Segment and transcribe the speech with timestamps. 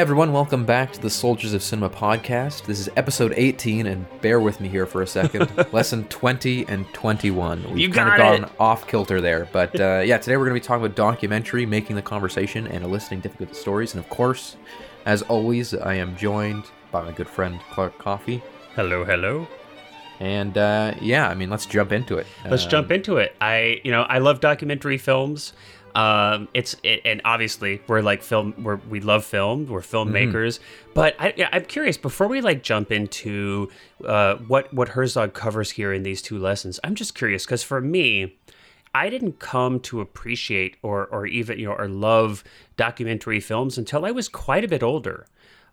[0.00, 0.32] Hi, everyone.
[0.32, 2.64] Welcome back to the Soldiers of Cinema podcast.
[2.64, 5.50] This is episode 18, and bear with me here for a second.
[5.74, 7.64] Lesson 20 and 21.
[7.64, 8.18] We've You kind of it.
[8.40, 9.46] gone off kilter there.
[9.52, 12.82] But uh, yeah, today we're going to be talking about documentary, making the conversation, and
[12.82, 13.92] eliciting difficult stories.
[13.94, 14.56] And of course,
[15.04, 18.42] as always, I am joined by my good friend Clark Coffee.
[18.76, 19.46] Hello, hello.
[20.18, 22.26] And uh, yeah, I mean, let's jump into it.
[22.48, 23.36] Let's Um, jump into it.
[23.42, 25.52] I, you know, I love documentary films.
[25.94, 28.54] Um, it's it, and obviously we're like film.
[28.62, 29.66] We're we love film.
[29.66, 30.58] We're filmmakers.
[30.94, 31.96] But I, I'm curious.
[31.96, 33.70] Before we like jump into
[34.04, 37.80] uh, what what Herzog covers here in these two lessons, I'm just curious because for
[37.80, 38.36] me,
[38.94, 42.44] I didn't come to appreciate or or even you know or love
[42.76, 45.26] documentary films until I was quite a bit older.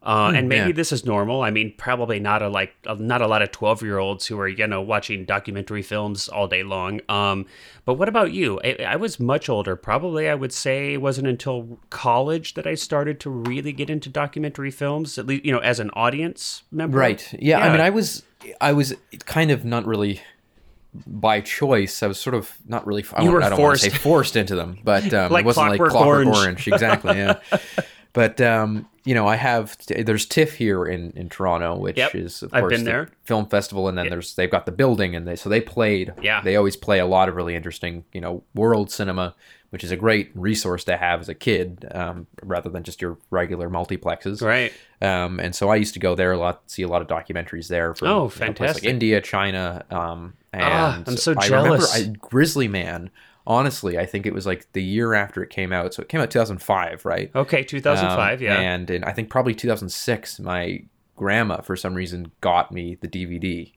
[0.08, 0.74] Uh, and maybe yeah.
[0.74, 1.42] this is normal.
[1.42, 4.48] I mean, probably not a like not a lot of twelve year olds who are
[4.48, 7.02] you know watching documentary films all day long.
[7.10, 7.46] Um,
[7.84, 8.58] but what about you?
[8.64, 9.76] I, I was much older.
[9.76, 14.08] Probably I would say it wasn't until college that I started to really get into
[14.08, 15.18] documentary films.
[15.18, 16.98] At least you know as an audience member.
[16.98, 17.28] Right.
[17.38, 18.24] Yeah, I mean, I was,
[18.62, 20.22] I was kind of not really
[21.06, 22.02] by choice.
[22.02, 23.04] I was sort of not really.
[23.14, 24.04] I, You were I don't want to say forced.
[24.04, 26.38] forced into them, but um, Like it wasn't Clockwork like Clockwork Orange.
[26.38, 26.68] Orange.
[26.70, 27.18] Exactly.
[27.18, 27.40] Yeah.
[28.14, 29.78] but um, you know, I have.
[29.88, 33.10] There's TIFF here in in Toronto, which Yep, is of I've course been the there.
[33.24, 36.14] film festival, and then there's they've got the building, and they so they played.
[36.22, 36.42] Yeah.
[36.42, 39.36] They always play a lot of really interesting, you know, world cinema.
[39.70, 43.18] Which is a great resource to have as a kid, um, rather than just your
[43.32, 44.42] regular multiplexes.
[44.42, 44.72] Right.
[45.02, 47.68] Um, and so I used to go there a lot, see a lot of documentaries
[47.68, 48.86] there from Oh, you know, fantastic.
[48.86, 49.84] like India, China.
[49.92, 51.94] Um, and Ah, I'm so I remember jealous.
[51.94, 53.10] I, Grizzly Man.
[53.48, 55.94] Honestly, I think it was like the year after it came out.
[55.94, 57.32] So it came out 2005, right?
[57.34, 57.64] Okay.
[57.64, 58.40] 2005.
[58.40, 58.60] Um, yeah.
[58.60, 60.84] And in I think probably 2006, my
[61.16, 63.72] grandma for some reason got me the DVD.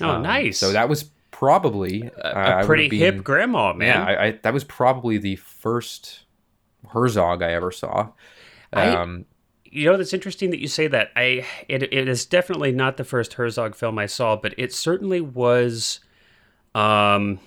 [0.00, 0.58] oh, Um, nice.
[0.58, 3.88] So that was probably uh, I a would've pretty hip grandma, man.
[3.88, 6.20] Yeah, I, I, that was probably the first
[6.90, 8.10] Herzog I ever saw.
[8.72, 9.26] I- Um,
[9.64, 11.10] You know, that's interesting that you say that.
[11.16, 15.20] I it, it is definitely not the first Herzog film I saw, but it certainly
[15.20, 16.00] was,
[16.74, 17.38] um,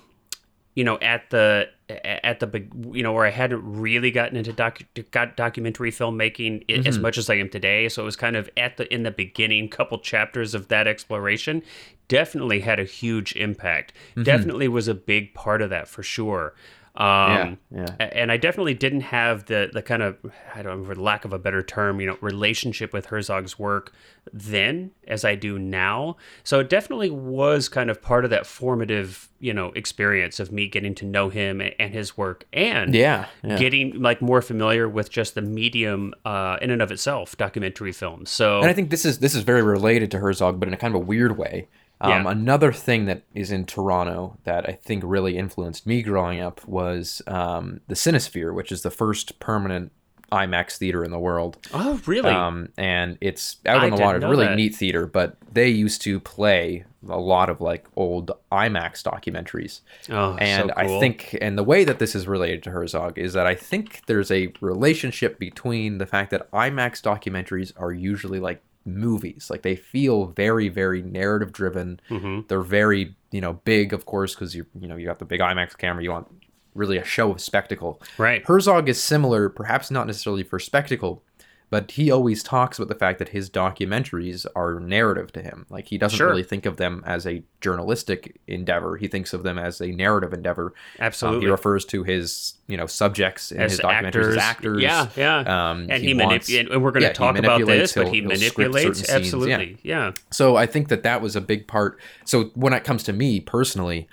[0.75, 4.79] you know, at the at the you know, where I hadn't really gotten into doc,
[5.11, 7.01] got documentary filmmaking i as mm-hmm.
[7.01, 7.89] much as I am today.
[7.89, 11.61] So it was kind of at the in the beginning, couple chapters of that exploration.
[12.07, 13.93] Definitely had a huge impact.
[14.11, 14.23] Mm-hmm.
[14.23, 16.53] Definitely was a big part of that for sure.
[16.95, 17.87] Um, yeah.
[17.99, 20.17] a- and I definitely didn't have the the kind of
[20.53, 23.91] I don't know, for lack of a better term, you know, relationship with Herzog's work
[24.31, 26.17] then as I do now.
[26.43, 30.67] So it definitely was kind of part of that formative, you know, experience of me
[30.67, 33.57] getting to know him and his work and Yeah, yeah.
[33.57, 38.29] getting like more familiar with just the medium uh, in and of itself, documentary films.
[38.29, 40.77] So And I think this is this is very related to Herzog, but in a
[40.77, 41.67] kind of a weird way.
[42.03, 42.31] Um, Yeah.
[42.31, 47.21] Another thing that is in Toronto that I think really influenced me growing up was
[47.27, 49.91] um, the Cinesphere, which is the first permanent
[50.31, 51.57] IMAX theater in the world.
[51.73, 52.31] oh really?
[52.31, 54.17] Um, and it's out I on the water.
[54.17, 54.55] It's a really that.
[54.55, 59.81] neat theater, but they used to play a lot of like old IMAX documentaries.
[60.09, 60.97] oh, And so cool.
[60.97, 64.01] I think, and the way that this is related to Herzog is that I think
[64.07, 69.47] there's a relationship between the fact that IMAX documentaries are usually like movies.
[69.49, 71.99] Like they feel very, very narrative driven.
[72.09, 72.47] Mhm.
[72.47, 75.39] They're very, you know, big, of course, because you, you know, you got the big
[75.39, 76.03] IMAX camera.
[76.03, 76.27] You want
[76.75, 78.01] really a show of spectacle.
[78.17, 78.43] right.
[78.45, 81.23] Herzog is similar, perhaps not necessarily for spectacle,
[81.73, 85.65] but he always talks about the fact that his documentaries are narrative to him.
[85.71, 86.27] Like he doesn't Sure.
[86.27, 88.95] really think of them as a journalistic endeavor.
[88.97, 90.67] He thinks of them as a narrative endeavor.
[90.67, 90.73] Um,
[91.07, 91.47] Absolutely.
[91.47, 94.83] he refers to his, you know, subjects in as his documentaries as actors.
[94.83, 95.39] Yeah, yeah.
[95.39, 98.09] Um, and he he, wants- manipulates, and we're going to yeah, talk about this, but
[98.09, 99.15] he manipulates scenes, yeah.
[99.15, 99.77] absolutely.
[99.81, 100.11] Yeah.
[100.29, 101.99] So I think that that was a big part.
[102.23, 104.07] So when it comes to me personally,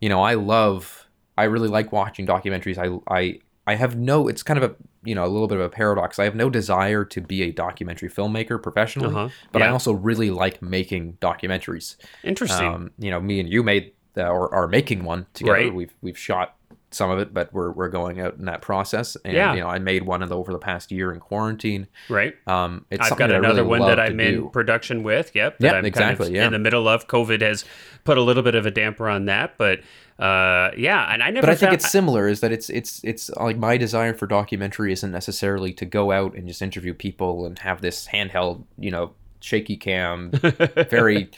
[0.00, 2.78] you know, I love, I really like watching documentaries.
[2.78, 3.40] I, I,
[3.70, 4.28] I have no.
[4.28, 6.18] It's kind of a, you know, a little bit of a paradox.
[6.18, 9.28] I have no desire to be a documentary filmmaker professionally, Uh-huh.
[9.52, 11.96] but I also really like making documentaries.
[12.24, 12.66] Interesting.
[12.66, 15.52] Um, you know, me and you made uh, or are making one together.
[15.58, 15.74] Right.
[15.74, 16.56] We've we've shot
[16.92, 19.16] some of it, but we're we're going out in that process.
[19.24, 19.54] And Yeah.
[19.54, 21.86] you know, I made one of the, over the past year in quarantine.
[22.08, 22.34] right.
[22.48, 24.50] Um, it's I've got another really one that I'm in do.
[24.52, 25.30] production with.
[25.36, 25.58] Yep.
[25.60, 26.46] that Yeah, I'm kind of exactly, yeah.
[26.46, 27.64] In the middle of COVID has
[28.02, 29.78] put a little bit of a damper on that, but
[30.20, 31.46] uh, yeah, and I never.
[31.46, 32.28] but I think it's similar.
[32.28, 36.34] Is that it's it's it's like my desire for documentary isn't necessarily to go out
[36.34, 40.30] and just interview people and have this handheld, you know, shaky cam,
[40.90, 41.30] very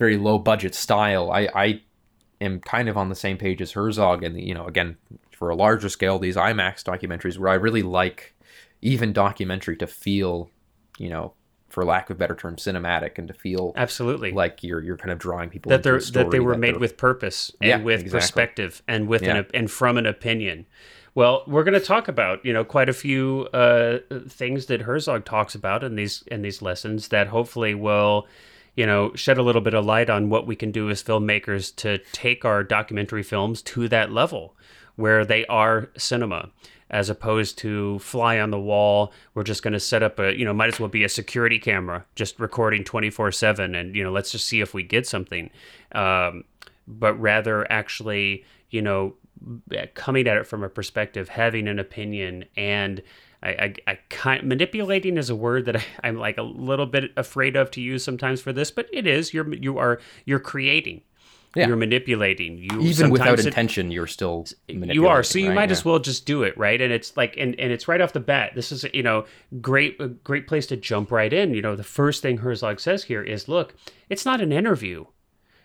[0.00, 1.30] very low budget style.
[1.30, 1.82] I I
[2.40, 4.96] am kind of on the same page as Herzog, and you know, again
[5.30, 8.34] for a larger scale, these IMAX documentaries where I really like
[8.82, 10.50] even documentary to feel,
[10.98, 11.34] you know,
[11.74, 15.10] for lack of a better term, cinematic, and to feel absolutely like you're you're kind
[15.10, 18.20] of drawing people that they're that they were made with purpose and Yeah, with exactly.
[18.20, 19.36] perspective and with Yeah.
[19.38, 20.66] an and from an opinion.
[21.16, 23.98] Well, we're going to talk about you know quite a few uh,
[24.28, 28.26] things that Herzog talks about in these in these lessons that hopefully will
[28.76, 31.74] you know shed a little bit of light on what we can do as filmmakers
[31.76, 34.54] to take our documentary films to that level
[34.96, 36.50] where they are cinema
[36.90, 40.44] as opposed to fly on the wall we're just going to set up a you
[40.44, 44.12] know might as well be a security camera just recording 24 7 and you know
[44.12, 45.50] let's just see if we get something
[45.92, 46.44] um,
[46.86, 49.14] but rather actually you know
[49.94, 53.02] coming at it from a perspective, having an opinion, and
[53.42, 57.12] I, I, I kind manipulating is a word that I, I'm like a little bit
[57.16, 59.34] afraid of to use sometimes for this, but it is.
[59.34, 61.02] You're you are you're creating.
[61.54, 61.68] Yeah.
[61.68, 62.58] You're manipulating.
[62.58, 65.22] You even without it, intention, you're still you are.
[65.22, 65.54] So you right?
[65.54, 65.72] might yeah.
[65.72, 66.80] as well just do it, right?
[66.80, 68.52] And it's like, and, and it's right off the bat.
[68.54, 69.26] This is you know
[69.60, 71.54] great a great place to jump right in.
[71.54, 73.74] You know, the first thing Herzog says here is, look,
[74.08, 75.04] it's not an interview.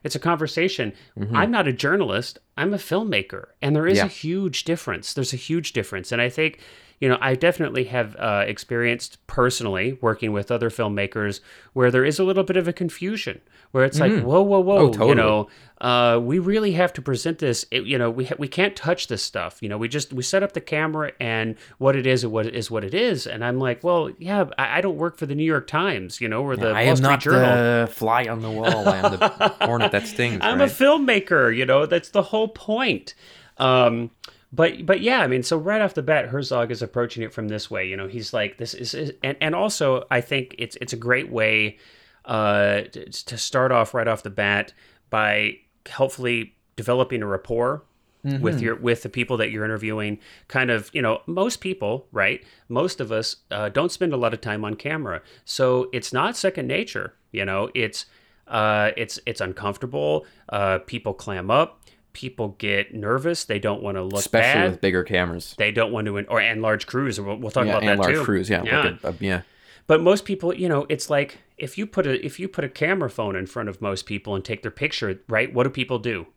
[0.04, 0.94] It's a conversation.
[1.18, 1.36] Mm-hmm.
[1.36, 2.40] I'm not a journalist.
[2.56, 4.06] I'm a filmmaker, and there is yeah.
[4.06, 5.14] a huge difference.
[5.14, 6.60] There's a huge difference, and I think,
[7.00, 11.40] you know, I definitely have uh, experienced personally working with other filmmakers
[11.74, 13.40] where there is a little bit of a confusion,
[13.72, 14.16] where it's mm-hmm.
[14.16, 15.10] like, whoa, whoa, whoa, oh, totally.
[15.10, 15.48] you know,
[15.80, 17.66] uh, we really have to present this.
[17.72, 19.60] It, you know, we ha- we can't touch this stuff.
[19.62, 22.54] You know, we just we set up the camera and what it is, what it
[22.54, 23.26] is, what it is.
[23.26, 26.28] And I'm like, well, yeah, I, I don't work for the New York Times, you
[26.28, 27.42] know, or the yeah, I Wall am Street not Journal.
[27.42, 28.90] the fly on the wall.
[28.90, 30.40] I am the hornet that stings.
[30.42, 30.70] I'm right?
[30.70, 31.56] a filmmaker.
[31.56, 33.16] You know, that's the whole point.
[33.58, 34.12] Um,
[34.52, 37.48] but but yeah, I mean, so right off the bat, Herzog is approaching it from
[37.48, 37.88] this way.
[37.88, 40.98] You know, he's like, this is, is and and also I think it's it's a
[40.98, 41.78] great way
[42.26, 44.74] uh, to, to start off right off the bat
[45.10, 45.58] by
[45.92, 47.84] hopefully developing a rapport
[48.26, 48.44] Mm-hmm.
[48.44, 50.20] with your with the people that you're interviewing
[50.50, 54.34] kind of you know most people right most of us uh, don't spend a lot
[54.34, 58.08] of time on camera so it's not second nature you know it's
[58.50, 61.79] uh, it's it's uncomfortable uh, people clam up
[62.14, 64.72] people get nervous they don't want to look especially bad.
[64.72, 67.72] with bigger cameras they don't want to or and large crews we'll, we'll talk yeah,
[67.78, 68.82] about and that large too crews yeah yeah.
[68.82, 69.42] Like a, a, yeah
[69.90, 72.70] but most people, you know, it's like if you put a if you put a
[72.70, 75.52] camera phone in front of most people and take their picture, right?
[75.52, 76.28] What do people do?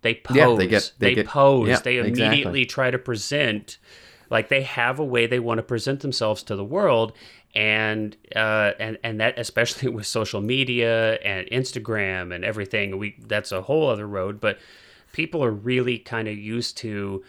[0.00, 0.34] They pose.
[0.34, 1.68] Yeah, they get- they they get- pose.
[1.68, 2.64] yeah, they immediately exactly.
[2.64, 3.76] try to present
[4.30, 7.12] like they have a way they want to present themselves to the world
[7.54, 13.52] and uh, and and that especially with social media and Instagram and everything we that's
[13.52, 14.58] a whole other road but
[15.12, 17.22] people are really kind of used to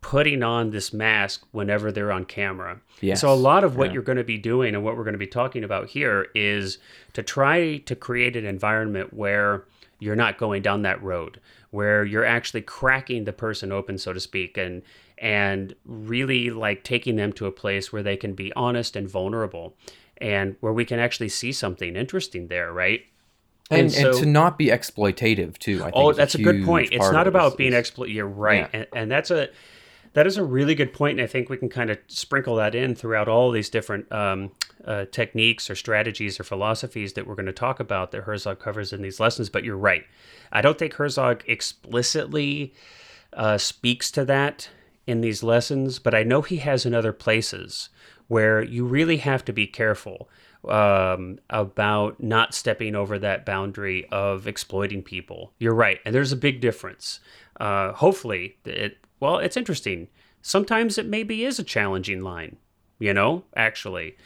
[0.00, 2.80] putting on this mask whenever they're on camera.
[3.00, 3.20] Yes.
[3.20, 3.94] So a lot of what Yeah.
[3.94, 6.78] you're going to be doing and what we're going to be talking about here is
[7.14, 9.64] to try to create an environment where
[9.98, 11.40] you're not going down that road,
[11.70, 14.82] where you're actually cracking the person open, so to speak, and
[15.18, 19.74] and really like taking them to a place where they can be honest and vulnerable,
[20.18, 23.00] and where we can actually see something interesting there, right?
[23.70, 25.80] And, And and to not be exploitative too.
[25.80, 26.90] I think Oh, that's a, good point.
[26.92, 28.10] It's not about is- being exploit.
[28.10, 28.80] You're right, Yeah.
[28.80, 29.48] and, and that's a
[30.12, 32.74] that is a really good point, and I think we can kind of sprinkle that
[32.74, 34.50] in throughout all these different um,
[34.82, 38.94] uh, techniques or strategies or philosophies that we're going to talk about that Herzog covers
[38.94, 39.50] in these lessons.
[39.50, 40.04] But you're right.
[40.50, 42.72] I don't think Herzog explicitly
[43.34, 44.70] uh, speaks to that
[45.06, 47.90] in these lessons, but I know he has in other places
[48.28, 50.28] where you really have to be careful
[50.68, 55.52] um, about not stepping over that boundary of exploiting people.
[55.58, 57.20] You're right, and there's a big difference.
[57.60, 60.08] Uh, hopefully, it well, it's interesting.
[60.42, 62.56] Sometimes it maybe is a challenging line,
[62.98, 64.16] you know, actually.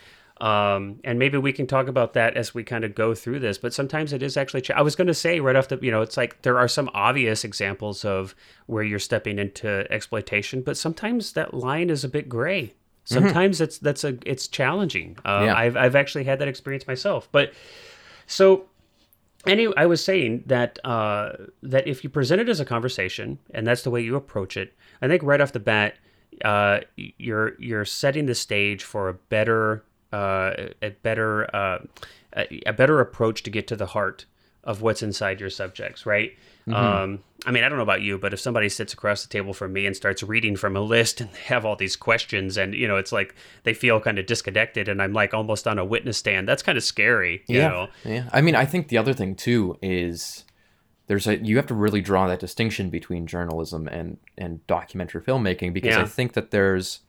[0.40, 3.58] Um, and maybe we can talk about that as we kind of go through this.
[3.58, 4.68] But sometimes it is actually.
[4.70, 6.90] I was going to say right off the, you know, it's like there are some
[6.94, 8.34] obvious examples of
[8.66, 12.74] where you're stepping into exploitation, but sometimes that line is a bit gray.
[13.14, 15.16] Sometimes it's that's a it's challenging.
[15.24, 15.54] Uh, Yeah.
[15.56, 17.28] I've I've actually had that experience myself.
[17.32, 17.52] But
[18.26, 18.66] so
[19.46, 23.66] anyway, I was saying that uh, that if you present it as a conversation and
[23.66, 25.94] that's the way you approach it, I think right off the bat,
[26.44, 30.52] uh, you're you're setting the stage for a better uh,
[30.82, 31.78] a better uh,
[32.36, 34.26] a, a better approach to get to the heart
[34.64, 36.32] of what's inside your subjects, right?
[36.72, 39.52] Um, I mean, I don't know about you, but if somebody sits across the table
[39.52, 42.74] from me and starts reading from a list and they have all these questions, and
[42.74, 45.84] you know, it's like they feel kind of disconnected, and I'm like almost on a
[45.84, 46.46] witness stand.
[46.46, 47.88] That's kind of scary, you yeah, know.
[48.04, 48.28] yeah.
[48.32, 50.44] I mean, I think the other thing too is
[51.08, 55.72] there's a you have to really draw that distinction between journalism and and documentary filmmaking
[55.72, 56.02] because Yeah.
[56.02, 57.00] I think that there's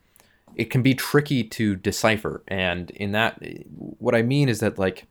[0.55, 3.39] it can be tricky to decipher, and in that,
[3.99, 5.05] what I mean is that like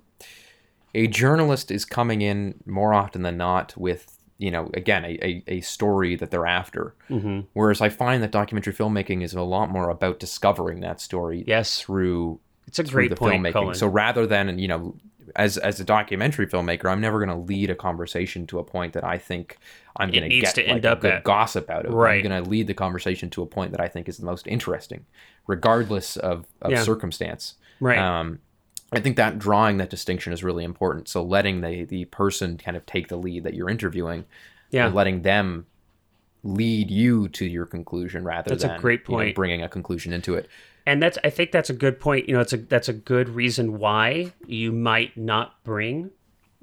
[0.95, 5.43] a journalist is coming in more often than not with you know again a, a,
[5.47, 7.41] a story that they're after Mm-hmm.
[7.53, 11.81] whereas i find that documentary filmmaking is a lot more about discovering that story Yes.
[11.81, 13.75] through It's a through great the point, filmmaking Cullen.
[13.75, 14.95] so rather than you know
[15.37, 18.95] as as a documentary filmmaker, I'm never going to lead a conversation to a point
[18.95, 19.59] that I think
[19.97, 21.23] I'm going to get to like up good at.
[21.25, 21.93] gossip out of.
[21.95, 22.25] Right.
[22.25, 24.49] I'm going to lead the conversation to a point that I think is the most
[24.49, 25.07] interesting,
[25.47, 26.83] regardless of, of Yeah.
[26.83, 27.55] circumstance.
[27.79, 27.99] Right.
[27.99, 28.41] Um,
[28.93, 31.09] I think that drawing that distinction is really important.
[31.09, 34.25] So letting the the person kind of take the lead that you're interviewing,
[34.71, 34.87] Yeah.
[34.87, 35.67] and letting them
[36.43, 39.37] lead you to your conclusion rather That's a than great you know, point.
[39.37, 40.49] bringing a conclusion into it.
[40.87, 42.29] and that's I think that's a good point.
[42.29, 46.11] You know, it's a that's a good reason why you might not bring,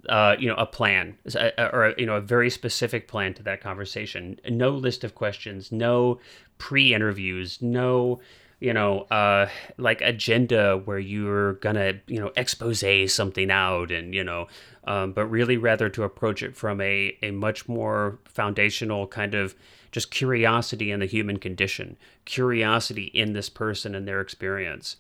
[0.10, 3.44] uh, you know, a plan a- a- or you know a very specific plan to
[3.44, 4.40] that conversation.
[4.50, 6.20] No list of questions, no
[6.58, 8.20] pre-interviews, no
[8.60, 9.48] you know uh
[9.78, 12.84] like agenda where you're gonna you know expose
[13.14, 14.48] something out and you know
[14.86, 19.54] um, but really rather to approach it from a a much more foundational kind of
[19.92, 24.98] just curiosity in the human condition curiosity in this person and their experience.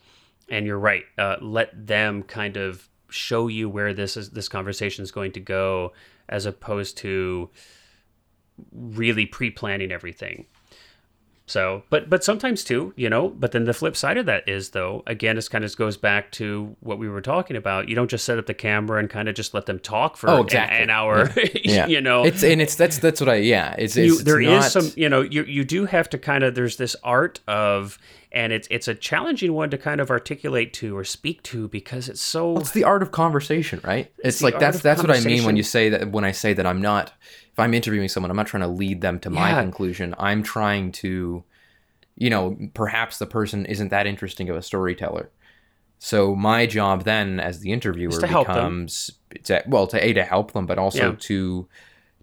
[0.49, 5.03] And you're right uh, let them kind of show you where this is this conversation
[5.03, 5.93] is going to go
[6.29, 7.49] as opposed to
[8.71, 10.45] really pre-planning everything
[11.49, 13.29] so, but but sometimes too, you know.
[13.29, 16.29] But then the flip side of that is, though, again, this kind of goes back
[16.33, 17.87] to what we were talking about.
[17.87, 20.29] You don't just set up the camera and kind of just let them talk for
[20.29, 20.83] Oh, an- exactly.
[20.83, 21.29] an, hour.
[21.63, 23.75] Yeah, you know, it's and it's that's that's what I yeah.
[23.77, 26.17] It's, it's, you, it's there is not- some, you know, you you do have to
[26.17, 26.53] kind of.
[26.53, 27.97] There's this art of,
[28.33, 32.09] and it's it's a challenging one to kind of articulate to or speak to because
[32.09, 32.57] it's so.
[32.57, 34.11] It's the art of conversation, right?
[34.19, 36.51] It's, the like that's that's what I mean when you say that when I say
[36.53, 37.13] that I'm not
[37.57, 39.61] if I'm interviewing someone, I'm not trying to lead them to my Yeah.
[39.63, 40.13] conclusion.
[40.19, 41.43] I'm trying to
[42.19, 45.29] you know, perhaps the person isn't that interesting of a storyteller.
[45.99, 48.55] So my job then as the interviewer to help them.
[48.55, 49.11] becomes
[49.43, 51.15] to, well to a to help them but also Yeah.
[51.19, 51.67] to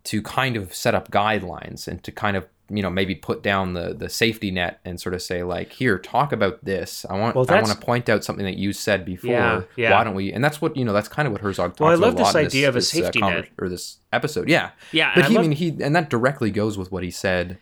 [0.05, 3.75] to kind of set up guidelines and to kind of you know maybe put down
[3.75, 7.37] the the safety net and sort of say like here talk about this i want
[7.37, 9.93] Well, i want to point out something that you said before Yeah, yeah.
[9.93, 11.91] why don't we and that's what you know that's kind of what herzog talks Well,
[11.91, 13.49] I about love this idea of a this, uh, safety net.
[13.59, 16.51] or this episode yeah Yeah, but I he love- I mean he and that directly
[16.51, 17.59] goes with what he said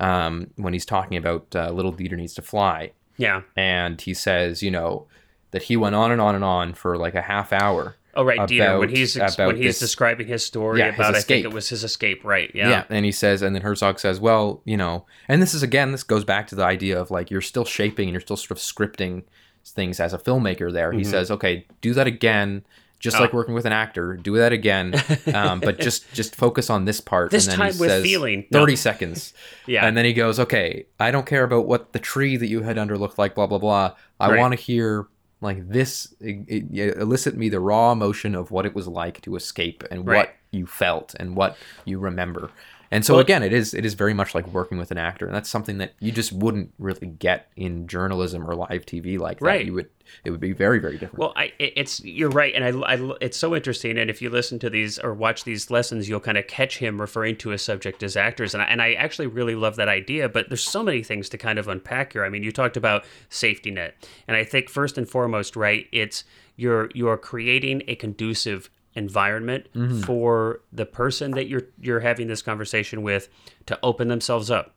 [0.00, 3.42] um, when he's talking about uh, little Dieter needs to fly Yeah.
[3.56, 5.06] and he says you know
[5.52, 8.38] that he went on and on and on for like a half hour Oh right,
[8.40, 8.78] Dieter.
[8.78, 11.52] When he's ex- when he's this- describing his story Yeah, his about, I think it
[11.52, 12.24] was his escape.
[12.24, 12.50] Right.
[12.54, 12.68] Yeah.
[12.68, 12.84] Yeah.
[12.90, 16.02] And he says, and then Herzog says, well, you know, and this is again, this
[16.02, 18.58] goes back to the idea of like you're still shaping and you're still sort of
[18.58, 19.22] scripting
[19.64, 20.90] things as a filmmaker there.
[20.90, 20.98] Mm-hmm.
[20.98, 22.64] He says, okay, do that again.
[22.98, 23.20] Just Oh.
[23.20, 24.94] like working with an actor, do that again,
[25.34, 27.32] um, but just just focus on this part.
[27.32, 28.46] This and then time he with says, feeling.
[28.52, 28.60] No.
[28.60, 29.34] Thirty seconds,
[29.66, 29.84] Yeah.
[29.84, 32.78] and then he goes, "Okay, I don't care about what the tree that you had
[32.78, 33.34] under looked like.
[33.34, 33.94] Blah blah blah.
[34.20, 34.38] I Right.
[34.38, 35.08] want to hear
[35.42, 36.14] like this.
[36.20, 40.06] It, it- elicit me the raw emotion of what it was like to escape and
[40.06, 40.16] Right.
[40.16, 42.50] what you felt and what you remember.
[42.92, 45.24] And so Well- again, it is it is very much like working with an actor,
[45.24, 49.38] and that's something that you just wouldn't really get in journalism or live TV like
[49.38, 49.46] that.
[49.46, 49.64] Right.
[49.64, 49.88] You would
[50.24, 51.18] it would be very very different.
[51.18, 53.96] Well, I, it's you're right, and I, I, it's so interesting.
[53.96, 57.00] And if you listen to these or watch these lessons, you'll kind of catch him
[57.00, 60.28] referring to a subject as actors, and I, and I actually really love that idea.
[60.28, 62.26] But there's so many things to kind of unpack here.
[62.26, 63.94] I mean, you talked about safety net,
[64.28, 66.24] and I think first and foremost, right, it's
[66.56, 69.66] you're you're creating a conducive environment
[70.04, 73.28] for the person that you're you're having this conversation with
[73.66, 74.74] to open themselves up,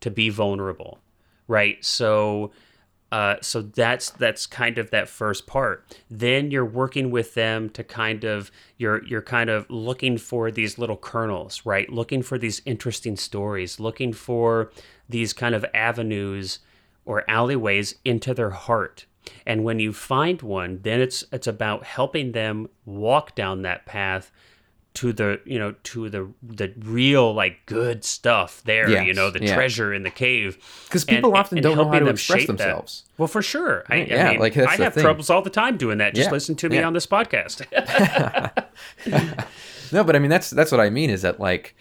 [0.00, 0.98] to be vulnerable,
[1.46, 1.84] right?
[1.84, 2.52] So
[3.12, 5.84] uh, so that's that's kind of that first part.
[6.10, 10.78] Then you're working with them to kind of you're you're kind of looking for these
[10.78, 11.90] little kernels, right?
[11.90, 14.72] Looking for these interesting stories, looking for
[15.10, 16.60] these kind of avenues
[17.04, 19.04] or alleyways into their heart.
[19.46, 24.30] And when you find one, then it's it's about helping them walk down that path
[24.94, 29.42] to the you know to the the real like good stuff there you know the
[29.42, 29.54] yeah.
[29.54, 32.40] treasure in the cave Because people and- often and don't know how to them express
[32.40, 32.58] shape that.
[32.58, 33.04] themselves.
[33.16, 33.84] Well, for sure.
[33.88, 35.02] I, I Yeah, mean, like, I have thing.
[35.02, 36.14] troubles all the time doing that.
[36.14, 36.86] Just Yeah, listen to me yeah.
[36.86, 37.64] on this podcast.
[39.92, 41.76] No, but I mean that's that's what I mean is that like,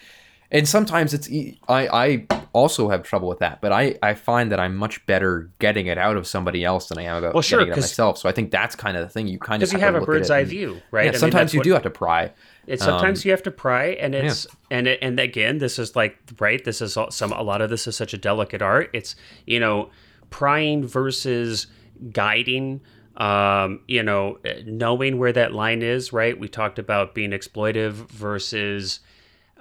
[0.52, 1.30] and sometimes it's
[1.70, 1.88] I
[2.30, 5.88] I also have trouble with that, but I I find that I'm much better getting
[5.88, 8.18] it out of somebody else than I am about Well, sure, getting it myself.
[8.18, 10.02] So I think that's kind of the thing you kind of Because you have to
[10.02, 11.02] a bird's eye and- view, right?
[11.02, 12.32] I Yeah, mean, sometimes you what- do have to pry.
[12.68, 15.96] It's sometimes Um, you have to pry, and it's and it, and again, this is
[15.96, 16.64] like right.
[16.64, 18.90] This is all- some a lot of this is such a delicate art.
[18.94, 19.16] It's
[19.46, 19.90] you know
[20.30, 21.68] prying versus
[22.12, 22.82] guiding.
[23.18, 26.40] Um, you know, knowing where that line is, right?
[26.40, 29.02] We talked about being exploitive versus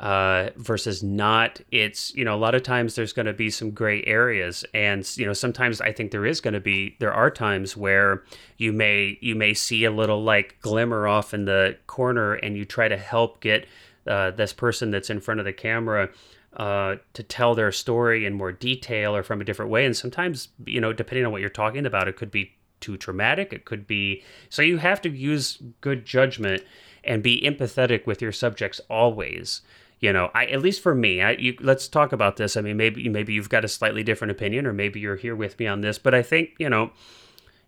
[0.01, 1.61] uh, versus not.
[1.71, 5.09] It's you know a lot of times there's going to be some gray areas, and
[5.17, 8.25] you know sometimes I think there is going to be there are times where
[8.57, 12.65] you may you may see a little like glimmer off in the corner, and you
[12.65, 13.67] try to help get
[14.07, 16.09] uh, this person that's in front of the camera.
[16.57, 20.49] Uh, to tell their story in more detail or from a different way, and sometimes
[20.65, 23.53] you know, depending on what you're talking about, it could be too traumatic.
[23.53, 26.65] It could be so you have to use good judgment
[27.05, 29.61] and be empathetic with your subjects always.
[30.01, 32.57] You know, I at least for me, I, you, let's talk about this.
[32.57, 35.59] I mean, maybe maybe you've got a slightly different opinion, or maybe you're here with
[35.59, 35.99] me on this.
[35.99, 36.91] But I think you know,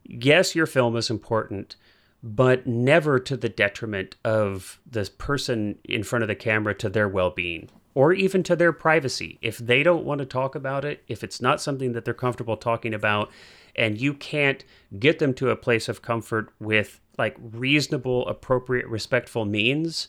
[0.04, 1.76] yes, your film is important,
[2.22, 7.08] but never to the detriment of the person in front of the camera to their
[7.08, 9.38] well-being or even to their privacy.
[9.42, 12.56] If they don't want to talk about it, if it's not something that they're comfortable
[12.56, 13.30] talking about,
[13.76, 14.64] and you can't
[14.98, 20.08] get them to a place of comfort with like reasonable, appropriate, respectful means,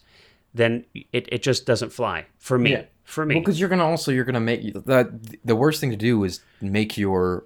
[0.54, 2.72] then it, it just doesn't fly for me.
[2.72, 2.84] Yeah.
[3.04, 3.36] For me.
[3.36, 6.40] Well, because you're gonna also you're gonna make the the worst thing to do is
[6.62, 7.46] make your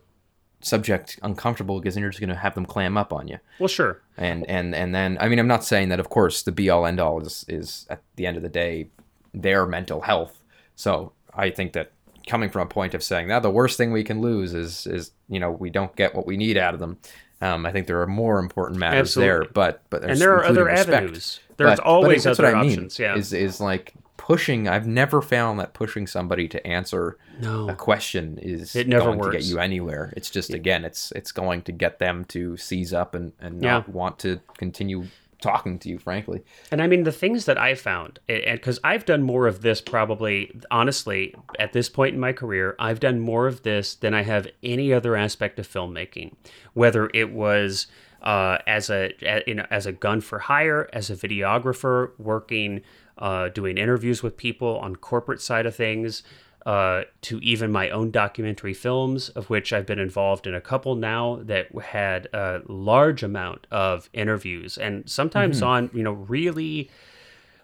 [0.61, 3.39] subject uncomfortable because then you're just gonna have them clam up on you.
[3.59, 4.01] well, sure.
[4.17, 6.85] And and and then I mean I'm not saying that of course the be all
[6.85, 8.89] end all is is at the end of the day
[9.33, 10.43] their mental health.
[10.75, 11.91] So I think that
[12.27, 15.11] coming from a point of saying now the worst thing we can lose is is
[15.29, 16.97] you know we don't get what we need out of them.
[17.41, 19.53] Um, I think there are more important matters there, Absolutely.
[19.53, 20.89] but but And there are other respect.
[20.89, 21.39] avenues.
[21.57, 22.99] There's But- but always that's other what I mean, options.
[22.99, 23.15] Yeah.
[23.15, 24.67] is is like pushing.
[24.67, 27.69] I've never found that pushing somebody to answer no.
[27.69, 29.35] a question is It never going to works.
[29.37, 30.11] get you anywhere.
[30.17, 33.71] It's just again, it's it's going to get them to seize up and and Yeah.
[33.73, 35.05] not want to continue
[35.41, 35.99] talking to you.
[35.99, 39.61] Frankly, And I mean, the things that I found, and because I've done more of
[39.61, 44.13] this probably, honestly, at this point in my career, I've done more of this than
[44.13, 46.33] I have any other aspect of filmmaking.
[46.73, 47.87] Whether it was
[48.21, 52.81] uh, as a, a- you know, as a gun for hire, as a videographer, working,
[53.17, 56.23] uh, doing interviews with people on corporate side of things,
[56.67, 60.95] uh, to even my own documentary films, of which I've been involved in a couple
[60.95, 66.91] now that had a large amount of interviews and sometimes on, you know, really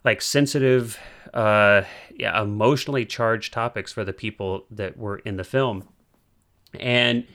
[0.05, 0.97] like sensitive,
[1.33, 1.81] uh,
[2.15, 5.85] yeah, emotionally charged topics for the people that were in the film.
[6.79, 7.27] And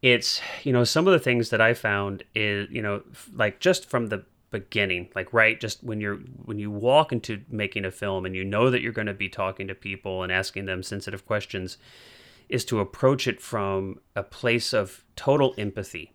[0.00, 3.02] it's, you know, some of the things that I found is, you know,
[3.34, 4.24] like just from the
[4.60, 8.44] beginning, like right, just when you're when you walk into making a film and you
[8.44, 11.78] know that you're going to be talking to people and asking them sensitive questions,
[12.48, 16.12] is to approach it from a place of total empathy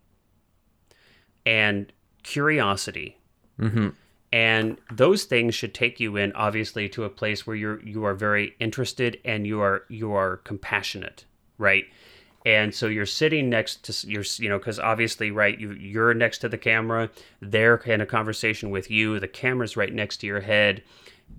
[1.45, 1.91] and
[2.23, 3.17] curiosity
[3.59, 3.89] mm-hmm.
[4.31, 8.13] and those things should take you in obviously to a place where you're you are
[8.13, 11.25] very interested and you are you are compassionate
[11.57, 11.85] right
[12.45, 16.39] and so you're sitting next to you're you know because obviously right you you're next
[16.39, 17.09] to the camera
[17.41, 20.83] they're in a conversation with you the camera's right next to your head.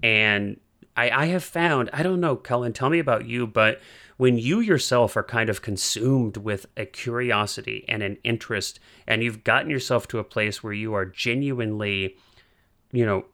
[0.02, 0.58] And
[0.96, 3.80] I, I have found i don't know cullen tell me about you but
[4.16, 9.42] when you yourself are kind of consumed with a curiosity and an interest and you've
[9.42, 12.16] gotten yourself to a place where you are genuinely
[12.92, 13.24] you know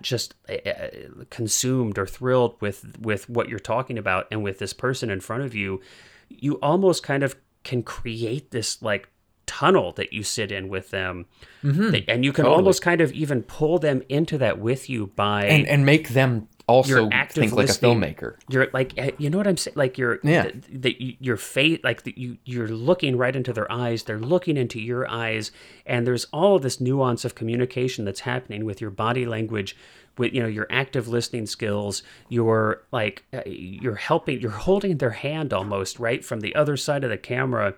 [0.00, 0.88] just uh,
[1.30, 5.42] consumed or thrilled with with what you're talking about and with this person in front
[5.42, 5.80] of you
[6.28, 9.08] you almost kind of can create this like
[9.46, 11.26] tunnel that you sit in with them
[11.62, 11.90] mm-hmm.
[11.90, 12.56] That- and you can Totally.
[12.56, 16.48] almost kind of even pull them into that with you by and and make them
[16.68, 18.34] also think like a filmmaker.
[18.48, 20.50] you're like eh, you know what i'm saying like you're Yeah.
[20.72, 24.56] that you, your face like that you you're looking right into their eyes they're looking
[24.56, 25.52] into your eyes
[25.86, 29.76] and there's all this nuance of communication that's happening with your body language
[30.18, 35.10] with you know your active listening skills you're like uh, you're helping you're holding their
[35.10, 37.74] hand almost right from the other side of the camera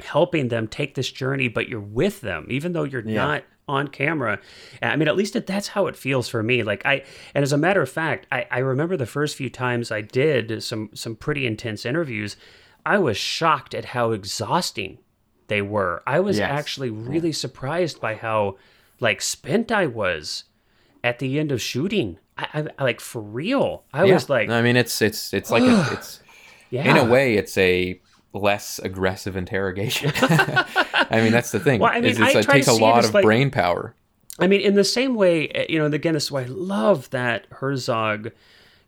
[0.00, 4.38] helping them take this journey but you're with them even though you're not on camera.
[4.82, 6.62] I mean at least it, that's how it feels for me.
[6.62, 7.02] Like i
[7.34, 10.62] and as a matter of fact I, I remember the first few times i did
[10.62, 12.36] some some pretty intense interviews
[12.84, 14.98] i was shocked at how exhausting
[15.48, 16.02] they were.
[16.06, 16.50] I was Yes.
[16.50, 18.56] actually really surprised by how
[19.00, 20.44] like spent i was
[21.02, 22.18] at the end of shooting.
[22.38, 23.84] I, I like for real.
[23.92, 26.20] I was like I mean, it's it's it's like a, it's
[26.70, 28.00] yeah in a way it's a
[28.32, 30.10] less aggressive interrogation.
[31.14, 31.80] I mean, that's the thing.
[31.80, 33.94] Well, I mean, I it takes a lot of like- brain power.
[34.38, 36.46] I mean, in the same way, uh, you know, and again, this is why I
[36.46, 38.32] love that Herzog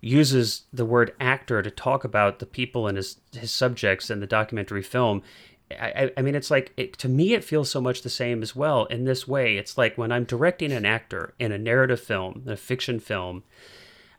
[0.01, 4.27] uses the word actor to talk about the people and his his subjects in the
[4.27, 5.23] documentary film.
[5.71, 8.43] I, I- I mean, it's like it, to me, it feels so much the same
[8.43, 8.87] as well.
[8.87, 12.53] In this way, it's like when I'm directing an actor in a narrative film, in
[12.53, 13.43] a fiction film,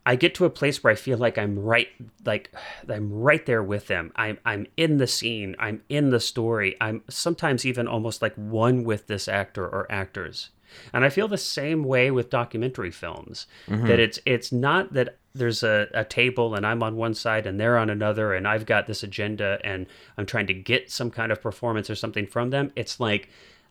[0.07, 1.89] I get to a place where I feel like I'm right,
[2.25, 2.51] like
[2.89, 4.11] I'm right there with them.
[4.15, 5.55] I'm I'm in the scene.
[5.59, 6.77] I'm in the story.
[6.79, 10.49] I'm sometimes even almost like one with this actor or actors.
[10.93, 13.47] And I feel the same way with documentary films.
[13.67, 13.89] That mm-hmm.
[13.89, 17.77] it's it's not that there's a, a table and I'm on one side and they're
[17.77, 21.41] on another and I've got this agenda and I'm trying to get some kind of
[21.41, 22.71] performance or something from them.
[22.75, 23.29] It's like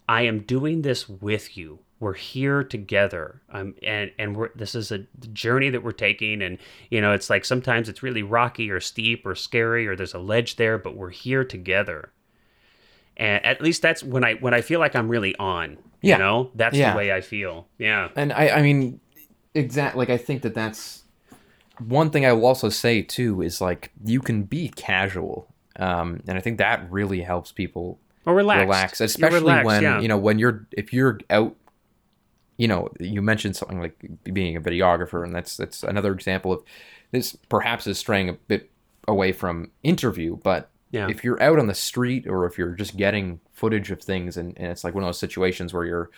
[0.08, 1.80] I am doing this with you.
[1.98, 3.40] We're here together.
[3.50, 4.98] Um, and and we're this is a
[5.32, 6.42] journey that we're taking.
[6.42, 6.58] And
[6.90, 10.18] you know, it's like sometimes it's really rocky or steep or scary or there's a
[10.18, 12.10] ledge there, but we're here together.
[13.16, 15.78] and at least that's when I when I feel like I'm really on.
[16.02, 16.16] Yeah.
[16.16, 16.90] You know, that's Yeah.
[16.92, 17.66] the way I feel.
[17.78, 18.10] Yeah.
[18.14, 19.00] And I, I mean,
[19.54, 19.96] exact.
[19.96, 21.02] Like I think that that's
[21.78, 26.36] one thing I will also say too is like you can be casual, um, and
[26.36, 28.60] I think that really helps people Or relax.
[28.60, 30.00] relax, especially relaxed, when yeah.
[30.00, 31.56] you know when you're if you're out.
[32.56, 36.62] You know, you mentioned something like being a videographer, and that's that's another example of
[37.10, 37.36] this.
[37.48, 38.70] Perhaps is straying a bit
[39.08, 41.08] away from interview, but Yeah.
[41.08, 44.56] if you're out on the street or if you're just getting footage of things, and,
[44.56, 46.10] and it's like one of those situations where you're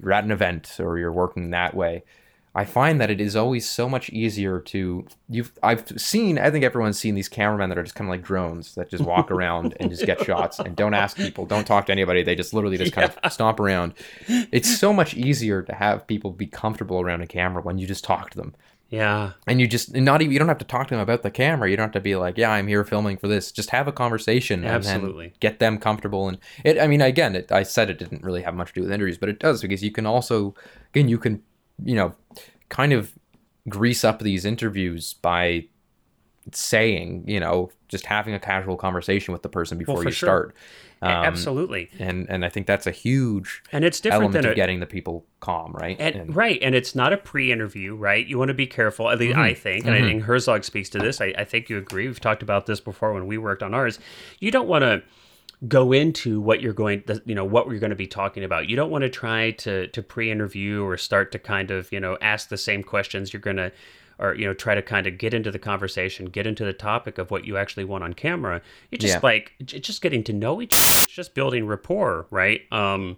[0.00, 2.04] you're at an event or you're working that way,
[2.54, 6.64] I find that it is always so much easier to you've I've seen I think
[6.64, 9.76] everyone's seen these cameramen that are just kind of like drones that just walk around
[9.78, 12.78] and just get shots and don't ask people, don't talk to anybody, they just literally
[12.78, 13.94] just kind of stomp around.
[14.28, 18.04] It's so much easier to have people be comfortable around a camera when you just
[18.04, 18.54] talk to them.
[18.90, 19.32] Yeah.
[19.46, 21.68] And you just not even you don't have to talk to them about the camera.
[21.68, 23.52] You don't have to be like, yeah, I'm here filming for this.
[23.52, 25.26] Just have a conversation and Absolutely.
[25.26, 26.28] then get them comfortable.
[26.28, 28.82] And it, I mean, again, it, I said it didn't really have much to do
[28.82, 30.54] with interviews, but it does because you can also,
[30.94, 31.42] again, you can,
[31.84, 32.14] you know,
[32.68, 33.12] kind of
[33.68, 35.66] grease up these interviews by
[36.52, 40.26] saying, you know, just having a casual conversation with the person before for you sure.
[40.26, 40.54] start.
[41.00, 41.90] Um, Absolutely.
[42.00, 44.80] And and I think that's a huge And it's different element than of a, getting
[44.80, 45.96] the people calm, right?
[46.00, 48.26] And, right, and it's not a pre-interview, right?
[48.26, 49.08] You want to be careful.
[49.08, 49.40] At least Mm-hmm.
[49.40, 51.20] I think, and I think Herzog speaks to this.
[51.20, 52.06] I, I think you agree.
[52.06, 53.98] We've talked about this before when we worked on ours.
[54.40, 55.02] You don't want to
[55.66, 58.68] go into what you're going, you know, what you're going to be talking about.
[58.68, 62.16] You don't want to try to to pre-interview or start to kind of, you know,
[62.20, 63.72] ask the same questions you're going to.
[64.20, 67.18] Or you know, try to kind of get into the conversation, get into the topic
[67.18, 68.60] of what you actually want on camera.
[68.90, 69.20] You're just Yeah.
[69.22, 70.74] like just getting to know each.
[70.74, 70.82] other.
[71.04, 72.62] It's just building rapport, right?
[72.72, 73.16] Um,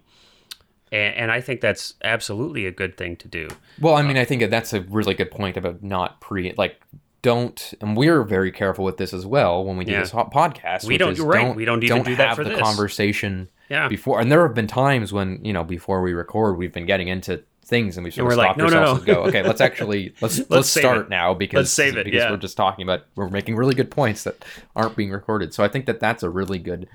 [0.91, 3.47] and, and I think that's absolutely a good thing to do.
[3.79, 6.79] Well, I mean, I think that's a really good point about not pre like
[7.21, 9.99] don't, and we're very careful with this as well when we do Yeah.
[10.01, 10.85] this hot podcast.
[10.85, 12.59] We don't- right, we don't even do that have for the this.
[12.59, 13.87] conversation Yeah.
[13.87, 14.19] before.
[14.19, 17.43] And there have been times when you know before we record, we've been getting into
[17.63, 19.29] things and we sort And of we're like, stopped "No, no, ourselves no." and go,
[19.29, 21.09] okay, let's actually let's let's, save start it.
[21.09, 22.31] now because Let's save it, because yeah.
[22.31, 24.43] we're just talking about we're making really good points that
[24.75, 25.53] aren't being recorded.
[25.53, 26.87] So I think that that's a really good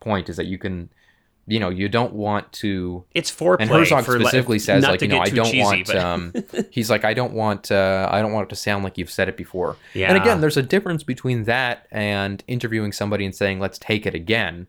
[0.00, 0.88] point is that you can.
[1.46, 3.56] You know, you don't want to It's foreplay.
[3.60, 5.86] and Herzog for, like, specifically says, like, you know, I don't cheesy, want.
[5.86, 6.32] but- um,
[6.70, 7.70] he's like, I don't want.
[7.70, 9.76] Uh, I don't want it to sound like you've said it before.
[9.92, 10.08] Yeah.
[10.08, 14.14] And again, there's a difference between that and interviewing somebody and saying, "Let's take it
[14.14, 14.68] again,"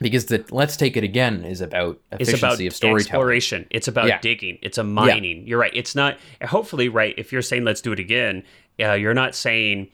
[0.00, 3.00] because the "Let's take it again" is about it's efficiency about of storytelling.
[3.06, 3.66] exploration.
[3.70, 4.18] It's about Yeah.
[4.20, 4.58] digging.
[4.62, 5.46] It's a mining.
[5.46, 5.72] You're right.
[5.74, 6.18] It's not.
[6.44, 7.14] Hopefully, right.
[7.16, 8.42] If you're saying let's do it again,
[8.80, 9.88] uh, you're not saying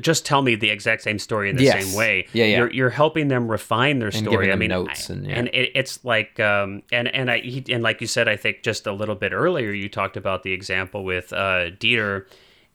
[0.00, 1.84] just tell me the exact same story in the Yes.
[1.86, 2.26] same way.
[2.32, 2.56] Yeah, yeah.
[2.58, 4.52] You're, you're helping them refine their story.
[4.52, 5.34] I mean, notes I- and, yeah.
[5.38, 8.62] and it, it's like um and and I he, and like you said, I think
[8.62, 12.26] just a little bit earlier you talked about the example with uh, Dieter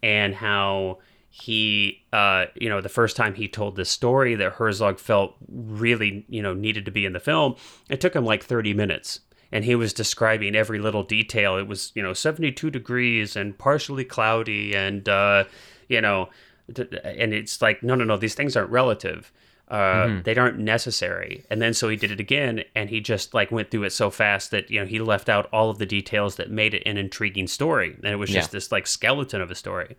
[0.03, 4.99] and how he uh you know the first time he told this story that Herzog
[4.99, 7.55] felt really you know needed to be in the film
[7.89, 9.19] it took him like 30 minutes
[9.51, 14.05] and he was describing every little detail it was you know 72 degrees and partially
[14.05, 15.43] cloudy and uh
[15.89, 16.29] you know
[16.67, 19.31] and it's like no no no these things aren't relative.
[19.67, 21.43] Uh, they aren't necessary.
[21.49, 24.11] And then so he did it again and he just like went through it so
[24.11, 26.97] fast that you know he left out all of the details that made it an
[26.97, 27.95] intriguing story.
[28.03, 28.57] And it was just Yeah.
[28.57, 29.95] this like skeleton of a story.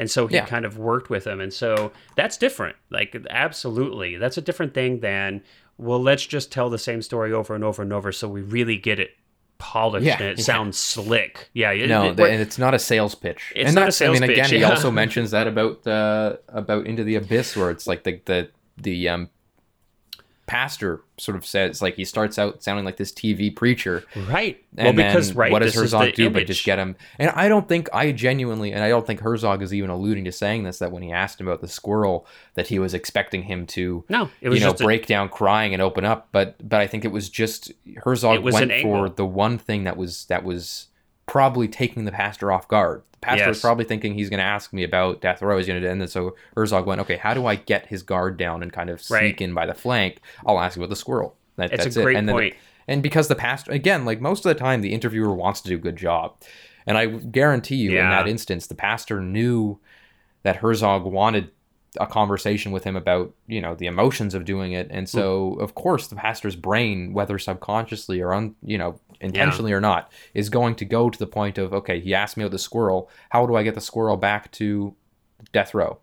[0.00, 0.46] And so he Yeah.
[0.46, 1.40] kind of worked with him.
[1.40, 2.74] And so that's different.
[2.90, 4.16] Like absolutely.
[4.16, 5.42] That's a different thing than
[5.78, 8.76] well let's just tell the same story over and over and over so we really
[8.76, 9.10] get it
[9.58, 10.44] polished Yeah, and it yeah.
[10.52, 13.52] sounds slick yeah it- No, it- and it's not a sales pitch.
[13.56, 16.36] It's and not a sales I mean, again, pitch, he also mentions that about uh,
[16.48, 19.30] about Into the Abyss, where it's like the the the um,
[20.46, 24.62] pastor sort of says like he starts out sounding like this TV preacher, right.
[24.76, 26.96] And well because right what does Herzog do but just get him?
[27.18, 30.32] And I don't think I genuinely, and I don't think Herzog is even alluding to
[30.32, 33.66] saying this that when he asked him about the squirrel, that he was expecting him
[33.68, 36.28] to no it was you know just a- break down crying and open up.
[36.32, 39.84] But but i think it was just herzog It was went for the one thing
[39.84, 40.88] that was that was
[41.26, 43.62] probably taking the pastor off guard the pastor was Yes.
[43.62, 45.92] probably thinking he's going to ask me about death row is going to end.
[45.92, 48.90] and then so herzog went okay how do i get his guard down and kind
[48.90, 49.40] of sneak Right.
[49.40, 52.28] in by the flank i'll ask about the squirrel that, It's a great it and
[52.28, 52.54] then point.
[52.88, 55.76] and because the pastor again like most of the time the interviewer wants to do
[55.76, 56.34] a good job
[56.86, 59.78] and i guarantee you in that instance the pastor knew
[60.42, 61.50] that herzog wanted
[62.00, 64.88] a conversation with him about you know the emotions of doing it.
[64.90, 65.60] And so hmm.
[65.62, 70.50] of course the pastor's brain whether subconsciously or un, you know intentionally or not is
[70.50, 73.08] going to go to the point of okay he asked me about the squirrel.
[73.30, 74.94] How do i get the squirrel back to
[75.52, 75.98] death row?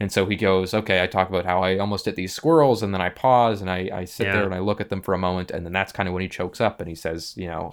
[0.00, 2.92] And so he goes okay i talk about how i almost hit these squirrels and
[2.92, 4.34] then i pause and i, I sit Yeah.
[4.34, 6.22] there and i look at them for a moment and then that's kind of when
[6.22, 7.70] he chokes up and he says you know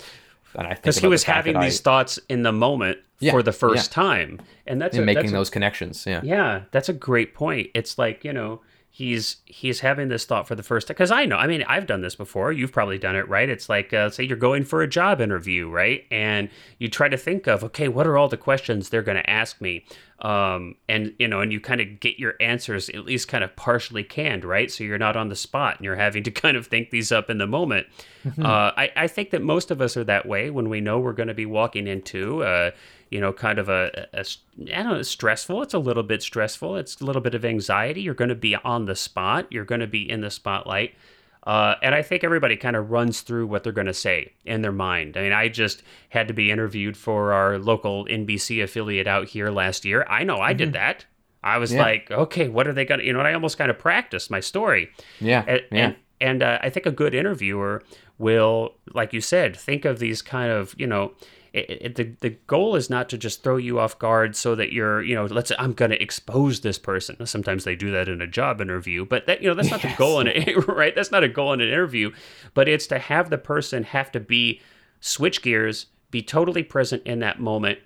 [0.55, 3.43] and i because he was having that I- these thoughts in the moment Yeah, for
[3.43, 4.39] the first time.
[4.67, 6.21] And that's in a, making that's a- those connections yeah.
[6.23, 7.69] Yeah that's a great point.
[7.73, 8.61] It's like you know
[8.93, 11.87] he's he's having this thought for the first time because i know i mean i've
[11.87, 12.51] done this before.
[12.51, 13.47] You've probably done it right?
[13.47, 16.03] It's like uh, say you're going for a job interview right?
[16.11, 19.29] And you try to think of okay what are all the questions they're going to
[19.29, 19.85] ask me
[20.21, 23.55] um, and you know and you kind of get your answers at least kind of
[23.55, 26.67] partially canned right so you're not on the spot and you're having to kind of
[26.67, 27.87] think these up in the moment
[28.23, 28.45] mm-hmm.
[28.45, 31.13] uh, I, I think that most of us are that way when we know we're
[31.13, 32.71] going to be walking into uh,
[33.11, 34.25] you know, kind of a, a,
[34.73, 35.61] I don't know, stressful.
[35.61, 36.77] It's a little bit stressful.
[36.77, 38.01] It's a little bit of anxiety.
[38.01, 39.47] You're going to be on the spot.
[39.51, 40.95] You're going to be in the spotlight.
[41.43, 44.61] Uh, and I think everybody kind of runs through what they're going to say in
[44.61, 45.17] their mind.
[45.17, 49.49] I mean, I just had to be interviewed for our local NBC affiliate out here
[49.49, 50.05] last year.
[50.07, 50.57] I know I mm-hmm.
[50.57, 51.05] did that.
[51.43, 51.81] I was yeah.
[51.81, 54.39] like, okay, what are they going to, you know, I almost kind of practiced my
[54.39, 54.91] story.
[55.19, 55.43] Yeah.
[55.47, 55.85] And, yeah.
[55.85, 57.81] and, and uh, I think a good interviewer
[58.19, 61.13] will, like you said, think of these kind of, you know,
[61.53, 64.71] it, it, the the goal is not to just throw you off guard so that
[64.71, 67.25] you're you know let's say I'm going to expose this person.
[67.25, 69.93] Sometimes they do that in a job interview, but that you know that's not yes.
[69.93, 70.95] the goal in it, right?
[70.95, 72.11] That's not a goal in an interview,
[72.53, 74.61] but it's to have the person have to be
[75.01, 77.79] switch gears, be totally present in that moment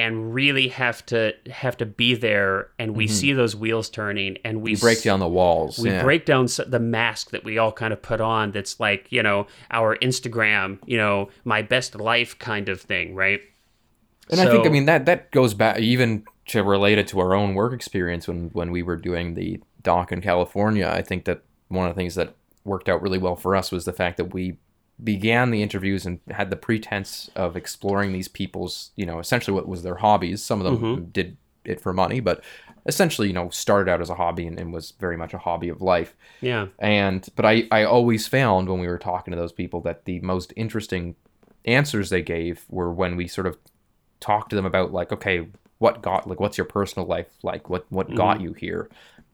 [0.00, 3.12] and really have to have to be there and we mm-hmm.
[3.12, 6.02] see those wheels turning and we break down the walls we yeah.
[6.02, 9.46] break down the mask that we all kind of put on that's like you know
[9.70, 13.42] our instagram you know my best life kind of thing right
[14.30, 17.20] and so, i think i mean that that goes back even to relate it to
[17.20, 21.26] our own work experience when when we were doing the doc in california i think
[21.26, 22.34] that one of the things that
[22.64, 24.56] worked out really well for us was the fact that we
[25.02, 29.68] began the interviews and had the pretense of exploring these people's, you know, essentially what
[29.68, 30.42] was their hobbies.
[30.42, 31.04] Some of them mm-hmm.
[31.10, 32.42] did it for money, but
[32.86, 35.68] essentially, you know, started out as a hobby and, and, was very much a hobby
[35.68, 36.16] of life.
[36.40, 36.68] Yeah.
[36.78, 40.20] And, but I, I always found when we were talking to those people that the
[40.20, 41.16] most interesting
[41.66, 43.58] answers they gave were when we sort of
[44.18, 45.46] talked to them about, like, okay,
[45.78, 47.68] what got, like, what's your personal life like?
[47.68, 48.16] What, what mm-hmm.
[48.16, 48.88] got you here?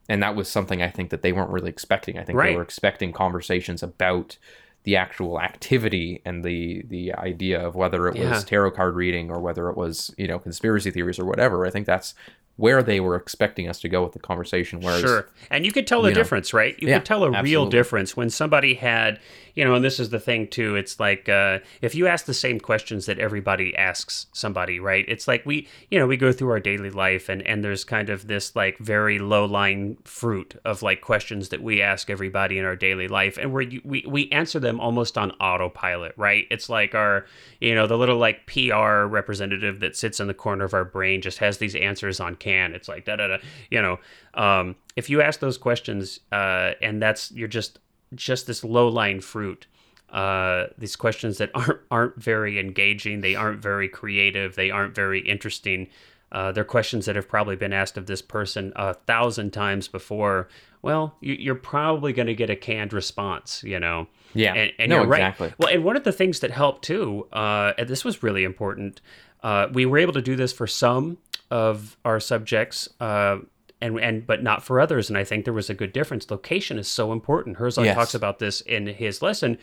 [0.09, 2.19] And that was something I think that they weren't really expecting.
[2.19, 2.51] I think right.
[2.51, 4.39] they were expecting conversations about,
[4.87, 8.31] the actual activity and the the idea of whether it yeah.
[8.31, 11.67] was tarot card reading or whether it was you know conspiracy theories or whatever.
[11.67, 12.15] I think that's
[12.55, 14.81] where they were expecting us to go with the conversation.
[14.81, 16.81] Whereas, sure, and you could tell the difference, know, right?
[16.81, 17.51] You yeah, could tell a absolutely.
[17.51, 19.19] real difference when somebody had
[19.57, 20.77] you know, and this is the thing too.
[20.77, 25.05] It's like uh, if you ask the same questions that everybody asks somebody, right?
[25.09, 28.11] It's like we, you know, we go through our daily life, and and there's kind
[28.11, 32.67] of this like very low line fruit of like questions that we ask everybody in
[32.67, 36.47] our daily life, and where we we answer them almost on autopilot, right?
[36.51, 37.25] It's like our,
[37.59, 41.23] you know, the little like PR representative that sits in the corner of our brain
[41.23, 42.75] just has these answers on can.
[42.75, 43.39] It's like da da da,
[43.71, 43.99] you know.
[44.35, 47.79] Um, if you ask those questions, uh, and that's you're just
[48.15, 49.67] just this low lying fruit.
[50.11, 55.21] Uh, these questions that aren't aren't very engaging, they aren't very creative, they aren't very
[55.21, 55.89] interesting.
[56.33, 60.49] Uh, they're questions that have probably been asked of this person a thousand times before.
[60.83, 64.09] Well, you, are probably going to get a canned response, you know.
[64.35, 65.21] Yeah, and, and no, you're right.
[65.21, 65.53] exactly.
[65.59, 69.01] Well, and one of the things that helped too, uh, and this was really important.
[69.43, 71.19] Uh, we were able to do this for some
[71.51, 73.39] of our subjects uh,
[73.87, 75.09] and and but not for others.
[75.09, 76.31] And I think there was a good difference.
[76.31, 77.57] Location is so important.
[77.57, 77.95] Herzog yes.
[77.95, 79.59] talks about this in his lesson.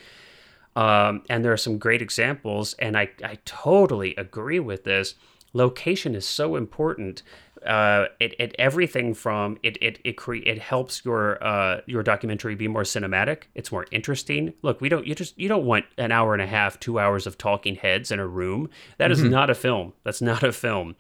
[0.76, 5.16] Um, and there are some great examples, and I, I totally agree with this.
[5.54, 7.22] Location is so important.
[7.64, 12.56] Uh, it, it everything from it it it cre- it helps your uh, your documentary
[12.56, 13.44] be more cinematic.
[13.54, 14.54] It's more interesting.
[14.64, 17.28] Look, we don't you just you don't want an hour and a half, two hours
[17.28, 18.70] of talking heads in a room.
[18.98, 19.26] That mm-hmm.
[19.26, 19.94] is not a film.
[20.04, 20.96] That's not a film.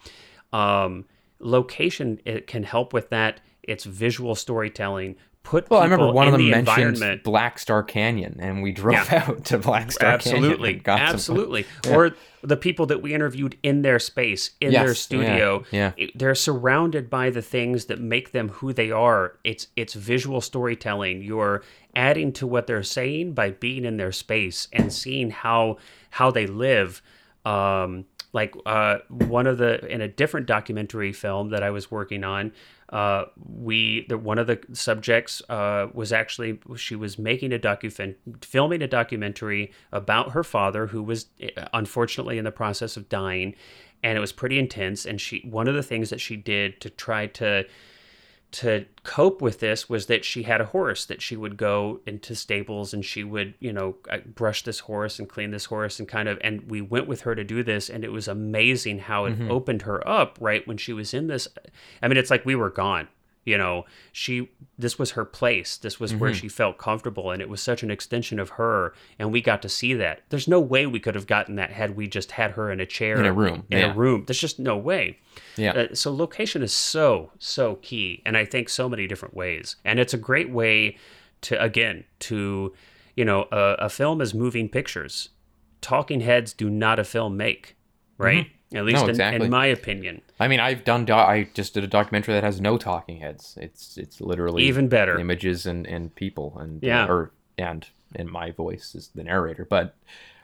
[0.54, 1.06] Um,
[1.44, 3.42] location it can help with that.
[3.62, 5.16] It's visual storytelling.
[5.44, 9.12] Put well, I remember one of them the mentioned Black Star Canyon, and we drove
[9.12, 9.26] yeah.
[9.28, 10.80] out to Black Star absolutely.
[10.80, 11.08] Canyon.
[11.10, 11.66] Absolutely, absolutely.
[11.86, 11.96] Yeah.
[11.96, 14.86] Or the people that we interviewed in their space, in yes.
[14.86, 15.66] their studio.
[15.70, 15.92] Yeah.
[15.98, 16.08] yeah.
[16.16, 19.38] They're surrounded by the things that make them who they are.
[19.44, 21.22] It's it's visual storytelling.
[21.22, 21.62] You're
[21.94, 25.78] adding to what they're saying by being in their space and seeing how
[26.12, 27.02] how they live.
[27.46, 32.24] Um, like uh, one of the in a different documentary film that I was working
[32.24, 32.52] on,
[32.90, 38.16] uh, we the, one of the subjects uh, was actually she was making a docu
[38.42, 43.56] filming a documentary about her father who was uh, unfortunately in the process of dying,
[44.04, 45.06] and it was pretty intense.
[45.06, 47.66] And she one of the things that she did to try to
[48.54, 52.36] to cope with this was that she had a horse that she would go into
[52.36, 53.96] stables and she would you know
[54.28, 57.34] brush this horse and clean this horse and kind of and we went with her
[57.34, 59.52] to do this and it was amazing how it mm-hmm.
[59.52, 61.48] opened her up right when she was in this
[62.04, 63.08] i mean it's like we were gone
[63.46, 65.76] You know, she this was her place.
[65.78, 66.20] This was Mm-hmm.
[66.22, 68.94] where she felt comfortable, and it was such an extension of her.
[69.20, 70.22] And we got to see that.
[70.30, 72.86] There's no way we could have gotten that had we just had her in a
[72.86, 73.92] chair In a room, In yeah.
[73.92, 74.24] a room.
[74.26, 75.20] There's just no way.
[75.58, 75.72] Yeah.
[75.74, 79.76] Uh, so location is so so key, and I think so many different ways.
[79.84, 80.98] And it's a great way
[81.42, 82.74] to again to
[83.16, 85.30] you know a, a film is moving pictures.
[85.82, 87.76] Talking heads do not a film make,
[88.18, 88.48] right?
[88.74, 88.98] At least.
[88.98, 89.46] No, in, exactly.
[89.46, 90.22] in my opinion.
[90.40, 91.06] I mean, I've done.
[91.06, 93.58] Do- I just did a documentary that has no talking heads.
[93.62, 95.20] It's it's literally Even better.
[95.20, 97.06] images and, and people and Yeah.
[97.08, 99.66] or and and my voice is the narrator.
[99.70, 99.96] But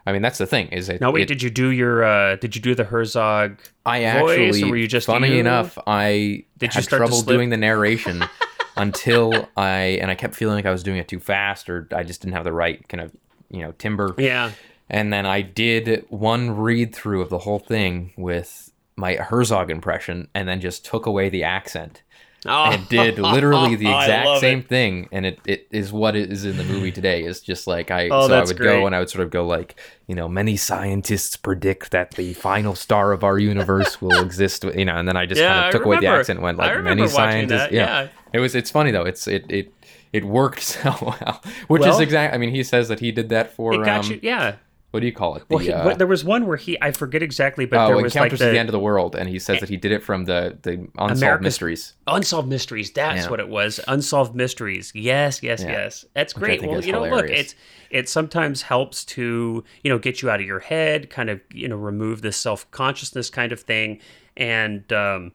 [0.05, 1.01] I mean, that's the thing is it.
[1.01, 4.39] Now wait, it- did you do your uh did you do the Herzog I voice,
[4.39, 5.39] actually, or were you just funny you?
[5.39, 8.23] enough, I Did you had trouble doing the narration
[8.77, 12.03] until I and I kept feeling like I was doing it too fast or I
[12.03, 13.11] just didn't have the right kind of
[13.49, 14.13] you know timbre.
[14.17, 14.51] Yeah.
[14.89, 20.27] And then I did one read through of the whole thing with my Herzog impression,
[20.33, 22.01] and then just took away the accent
[22.45, 24.69] Oh, and did literally the exact same it.
[24.69, 27.91] thing and it, it is what it is in the movie today is just like
[27.91, 28.65] i Oh, so i would great.
[28.79, 32.31] go and i would sort of go like you know many scientists predict that the
[32.35, 35.65] final star of our universe will exist you know and then i just Yeah, kind
[35.65, 38.03] of took away the accent and went like many scientists yeah.
[38.03, 38.07] yeah.
[38.31, 39.73] it was it's funny though it's it it
[40.13, 43.27] it worked so well which is Well- exact i mean he says that he did
[43.29, 44.17] that for um, you.
[44.23, 44.55] Yeah.
[44.91, 47.21] What do you call it Well, he, uh, there was one where he I forget
[47.21, 49.37] exactly, but oh, there was like the, at the end of the world and he
[49.39, 52.91] says that he did it from the the unsolved America's- mysteries Unsolved Mysteries.
[52.91, 53.29] That's Yeah.
[53.29, 53.79] what it was.
[53.87, 54.91] Unsolved Mysteries.
[54.95, 55.71] Yes, yes, Yeah.
[55.71, 56.05] yes.
[56.15, 56.61] That's great.
[56.63, 57.53] Well, you know, look, it's
[57.91, 61.67] it sometimes helps to you know get you out of your head, kind of you
[61.67, 63.99] know remove this self consciousness kind of thing,
[64.37, 65.31] and um,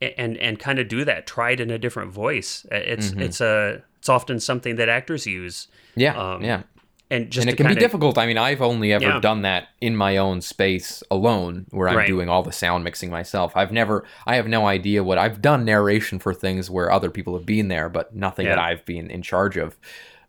[0.00, 1.26] and and kind of do that.
[1.26, 2.64] Try it in a different voice.
[2.70, 3.20] Uh, It's Mm-hmm.
[3.22, 5.68] it's a it's often something that actors use.
[5.96, 6.62] yeah Um, yeah
[7.12, 8.16] And just and it can be kinda- difficult.
[8.18, 9.20] I mean, I've only ever Yeah.
[9.20, 12.06] done that in my own space alone, where I'm Right.
[12.06, 13.52] doing all the sound mixing myself.
[13.54, 17.36] I've never, I have no idea what I've done narration for things where other people
[17.36, 19.76] have been there, but nothing that I've been in charge of.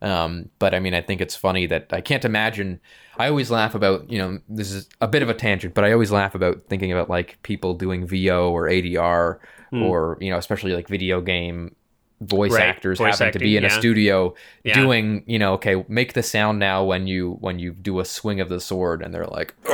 [0.02, 2.82] Um, but I mean, I think it's funny that I can't imagine.
[3.18, 5.94] I always laugh about, you know, this is a bit of a tangent, but I
[5.94, 9.40] always laugh about thinking about like people doing VO or ADR
[9.72, 9.84] Hmm.
[9.84, 11.76] or, you know, especially like video game
[12.26, 14.34] voice Right, actors voice having to be in a studio
[14.64, 14.76] Yeah.
[14.80, 18.40] doing you know okay make the sound now when you when you do a swing
[18.40, 19.54] of the sword and they're like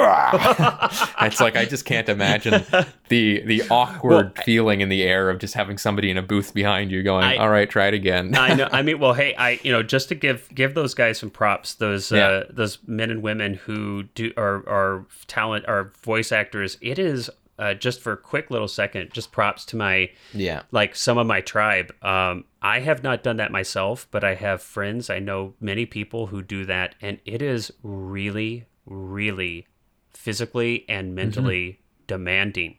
[1.21, 2.63] it's like i just can't imagine
[3.09, 6.91] the the awkward feeling in the air of just having somebody in a booth behind
[6.91, 8.69] you going I- all right try it again I know.
[8.71, 11.73] I mean, well, hey, I you know just to give give those guys some props.
[11.75, 12.27] Those Yeah.
[12.27, 16.77] uh, those men and women who do are are talent are voice actors.
[16.81, 17.29] It is
[17.59, 19.11] uh, just for a quick little second.
[19.13, 21.93] Just props to my yeah like some of my tribe.
[22.03, 25.09] Um, I have not done that myself, but I have friends.
[25.09, 29.67] I know many people who do that, and it is really, really
[30.13, 32.77] physically and mentally demanding.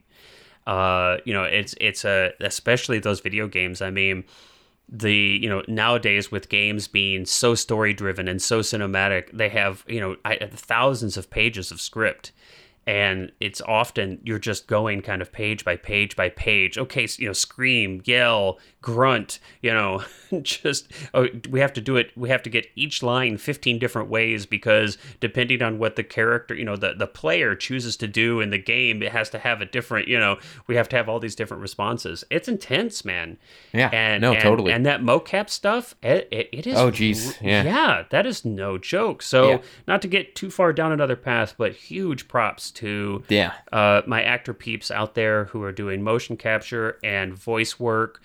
[0.66, 3.83] Uh, you know, it's it's a especially those video games.
[3.83, 4.25] I mean,
[4.88, 9.85] the you know nowadays with games being so story driven and so cinematic, they have
[9.87, 12.33] you know I, thousands of pages of script
[12.87, 16.79] and it's often you're just going kind of page by page by page.
[16.79, 20.03] Okay you know scream yell grunt you know
[20.43, 24.09] just oh, we have to do it we have to get each line 15 different
[24.09, 28.40] ways because depending on what the character you know the, the player chooses to do
[28.40, 31.09] in the game it has to have a different you know we have to have
[31.09, 33.37] all these different responses it's intense man
[33.73, 34.73] Yeah, and no, and- totally.
[34.73, 37.62] and that mocap stuff it, it, it is Oh, geez, yeah.
[37.64, 39.59] yeah that is no joke so Yeah.
[39.87, 44.23] not to get too far down another path but huge props to yeah uh, my
[44.23, 48.23] actor peeps out there who are doing motion capture and voice work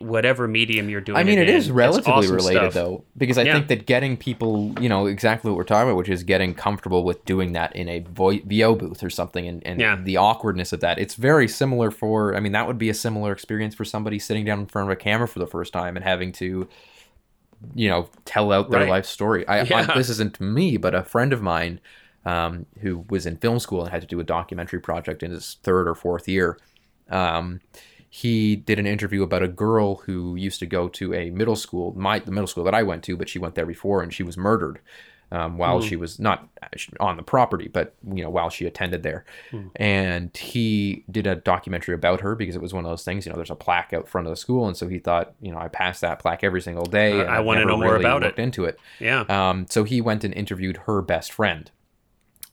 [0.00, 1.70] in whatever medium you're doing I mean, it it is.
[1.70, 2.74] Relatively awesome related stuff.
[2.74, 3.54] though, because I Yeah.
[3.54, 7.04] think that getting people, you know, exactly what we're talking about, which is getting comfortable
[7.04, 9.96] with doing that in a vo- VO booth or something, and, and Yeah.
[10.02, 10.98] the awkwardness of that.
[10.98, 12.34] It's very similar for.
[12.36, 14.92] I mean, that would be a similar experience for somebody sitting down in front of
[14.92, 16.68] a camera for the first time and having to,
[17.74, 18.88] you know, tell out their Right.
[18.90, 19.46] life story.
[19.46, 19.86] I, Yeah.
[19.88, 21.80] I, this isn't me, but a friend of mine
[22.24, 25.56] um, who was in film school and had to do a documentary project in his
[25.64, 26.56] third or fourth year.
[27.10, 27.60] Um,
[28.14, 31.94] he did an interview about a girl who used to go to a middle school,
[31.96, 34.22] my the middle school that I went to, but she went there before, and she
[34.22, 34.80] was murdered
[35.30, 36.46] um, while she was not
[37.00, 39.24] on the property, but you know while she attended there.
[39.76, 43.24] And he did a documentary about her because it was one of those things.
[43.24, 45.50] You know, there's a plaque out front of the school, and so he thought, you
[45.50, 47.18] know, I pass that plaque every single day.
[47.18, 48.26] Uh, and I wanna know more really about it.
[48.26, 48.78] looked Into it.
[49.00, 51.70] yeah Um, so he went and interviewed her best friend,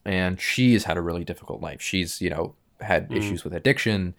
[0.05, 1.81] and she's had a really difficult life.
[1.81, 4.15] She's you know had issues with addiction.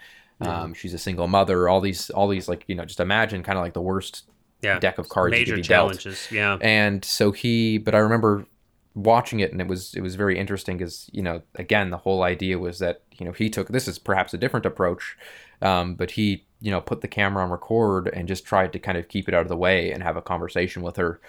[0.48, 1.68] Um, she's a single mother.
[1.68, 4.24] All these, all these, like you know, just imagine kind of like the worst
[4.62, 5.92] yeah deck of cards major be dealt.
[5.92, 8.44] challenges yeah And so he, but I remember
[8.94, 12.22] watching it, and it was it was very interesting because you know again the whole
[12.22, 15.16] idea was that you know he took this is perhaps a different approach.
[15.62, 18.96] Um, but he, you know, put the camera on record and just tried to kind
[18.96, 21.20] of keep it out of the way and have a conversation with her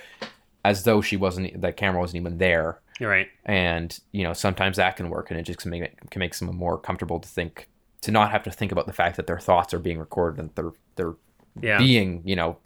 [0.63, 2.79] as though she wasn't, the camera wasn't even there.
[2.99, 3.27] You're right.
[3.45, 6.55] And, you know, sometimes that can work and it just can make, can make someone
[6.55, 7.67] more comfortable to think,
[8.01, 10.49] to not have to think about the fact that their thoughts are being recorded and
[10.55, 11.13] they're, they're
[11.61, 11.77] Yeah.
[11.77, 12.57] being, you know,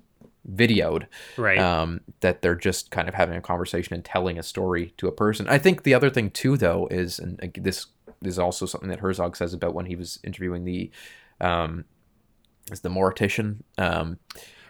[0.54, 1.08] videoed
[1.38, 1.58] right.
[1.58, 5.12] um, that they're just kind of having a conversation and telling a story to a
[5.12, 5.48] person.
[5.48, 7.88] I think the other thing too, though, is and this
[8.24, 10.92] is also something that Herzog says about when he was interviewing the,
[11.42, 11.86] um,
[12.72, 13.58] is the mortician.
[13.78, 14.20] Um,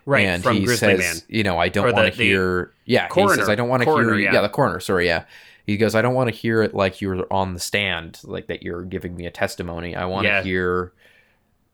[0.05, 0.25] right.
[0.25, 0.99] and from he Grizzly says,
[1.29, 1.37] Man.
[1.37, 2.73] you know, I don't want to hear.
[2.85, 4.15] Yeah, he says I don't want to hear.
[4.17, 4.33] yeah.
[4.33, 4.41] Yeah.
[4.41, 4.79] the coroner.
[4.79, 5.25] Sorry, yeah.
[5.65, 8.61] He goes, I don't want to hear it like you're on the stand, like that
[8.63, 9.95] you're giving me a testimony.
[9.95, 10.37] I want Yeah.
[10.41, 10.93] to hear.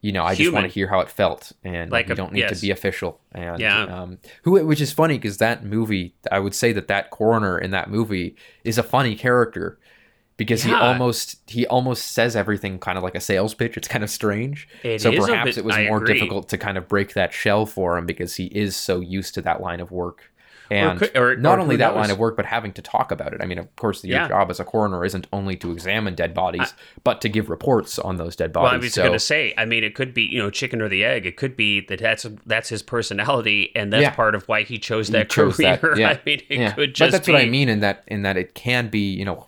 [0.04, 2.40] You know, I just want to hear how it felt, and Like you don't need
[2.40, 2.60] yes.
[2.60, 3.22] to be official.
[3.34, 3.84] And Yeah.
[3.84, 7.70] um, who, which is funny because that movie, I would say that that coroner in
[7.70, 9.78] that movie is a funny character
[10.38, 13.78] because he almost he almost says everything kind of like a sales pitch.
[13.78, 14.68] It's kind of strange.
[14.82, 16.16] It so perhaps bit- it was I more agree.
[16.16, 19.42] difficult to kind of break that shell for him because he is so used to
[19.44, 20.31] that line of work.
[20.72, 22.02] And could- or- not or only that knows?
[22.02, 23.42] line of work, but having to talk about it.
[23.42, 24.28] I mean, of course, your Yeah.
[24.28, 28.18] job as a coroner isn't only to examine dead bodies, but to give reports on
[28.18, 28.66] those dead bodies.
[28.72, 30.82] Well, I was so, going to say, I mean, it could be, you know, chicken
[30.82, 31.26] or the egg.
[31.26, 34.12] It could be that that's that's his personality, and that's Yeah.
[34.12, 35.78] part of why he chose that chose career.
[35.82, 36.10] that, yeah.
[36.10, 36.72] I mean, it yeah.
[36.72, 37.34] could just but that's be.
[37.34, 39.48] what I mean in that in that it can be, you know,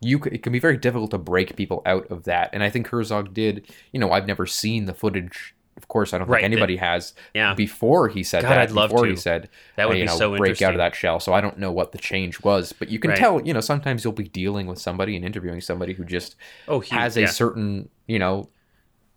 [0.00, 2.50] you it can be very difficult to break people out of that.
[2.52, 3.66] And I think Herzog did.
[3.92, 5.54] You know, I've never seen the footage.
[5.92, 7.12] Of course, I don't Right, think anybody has.
[7.34, 7.52] Yeah.
[7.52, 9.10] Before he said God, that, I'd love before to.
[9.10, 11.20] he said That would you be know, so break out of that shell.
[11.20, 13.18] So I don't know what the change was, but you can Right.
[13.18, 13.42] tell.
[13.46, 16.34] You know, sometimes you'll be dealing with somebody and interviewing somebody who just
[16.66, 17.26] Oh, huge, has a yeah.
[17.26, 18.48] certain you know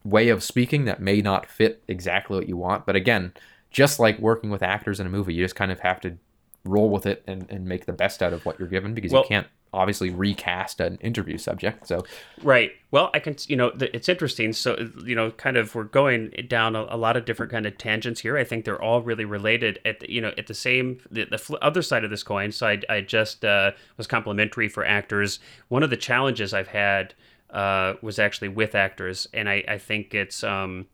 [0.03, 2.85] way of speaking that may not fit exactly what you want.
[2.85, 3.31] But again,
[3.71, 6.17] just like working with actors in a movie, you just kind of have to
[6.65, 9.23] roll with it and, and make the best out of what you're given because Well-
[9.23, 11.85] you can't obviously recast an interview subject.
[11.85, 12.05] So
[12.41, 12.71] Right.
[12.91, 14.53] Well, I can, you know, it's interesting.
[14.53, 17.77] So, you know, kind of, we're going down a, a lot of different kind of
[17.77, 18.37] tangents here.
[18.37, 21.57] I think they're all really related at, the, you know, at the same, the, the
[21.61, 22.53] other side of this coin.
[22.53, 25.39] So I, I just uh, was complimentary for actors.
[25.67, 27.13] One of the challenges I've had
[27.49, 29.27] uh, was actually with actors.
[29.33, 30.85] And I, I think it's, um,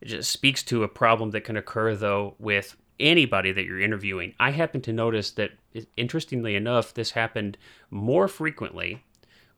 [0.00, 4.34] it just speaks to a problem that can occur though with anybody that you're interviewing.
[4.38, 5.52] I happen to notice that
[5.96, 7.58] interestingly enough, this happened
[7.90, 9.04] more frequently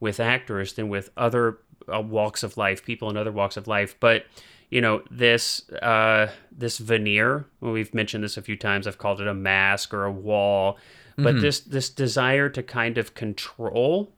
[0.00, 1.58] with actors than with other
[1.92, 3.94] uh, walks of life, people in other walks of life.
[4.00, 4.26] But
[4.70, 7.46] you know this uh, this veneer.
[7.60, 8.86] Well, we've mentioned this a few times.
[8.86, 10.78] I've called it a mask or a wall.
[11.18, 14.12] But this this desire to kind of control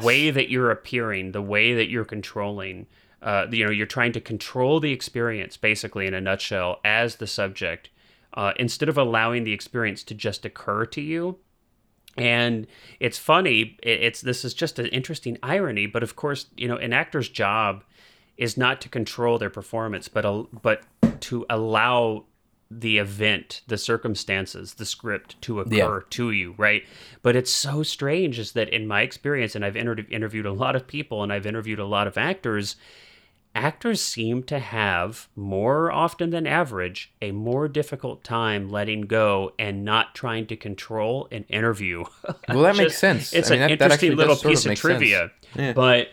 [0.00, 2.86] the way that you're appearing, the way that you're controlling.
[3.22, 7.26] Uh, you know, you're trying to control the experience, basically, in a nutshell, as the
[7.26, 7.90] subject,
[8.34, 11.38] uh, instead of allowing the experience to just occur to you.
[12.16, 12.66] And
[12.98, 13.76] it's funny.
[13.82, 17.84] It's this is just an interesting irony, but of course, you know, an actor's job
[18.36, 20.82] is not to control their performance, but al- but
[21.20, 22.24] to allow
[22.72, 26.00] the event, the circumstances, the script to occur Yeah.
[26.10, 26.84] to you, right?
[27.22, 30.76] But it's so strange is that in my experience, and I've inter- interviewed a lot
[30.76, 32.76] of people and I've interviewed a lot of actors,
[33.54, 39.84] actors seem to have more often than average a more difficult time letting go and
[39.84, 42.04] not trying to control an interview.
[42.48, 43.32] Well, that makes sense.
[43.32, 45.30] It's I mean, an that- that interesting actually little does sort of piece of trivia,
[45.56, 45.72] Yeah.
[45.72, 46.08] but.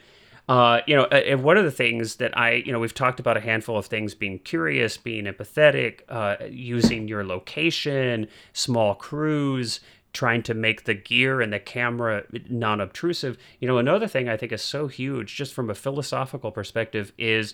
[0.50, 3.20] Uh, you know, uh, and one of the things that I, you know, we've talked
[3.20, 9.82] about a handful of things being curious, being empathetic, uh, using your location, small crews,
[10.18, 13.38] trying to make the gear and the camera non obtrusive.
[13.60, 17.54] You know, another thing I think is so huge, just from a philosophical perspective, is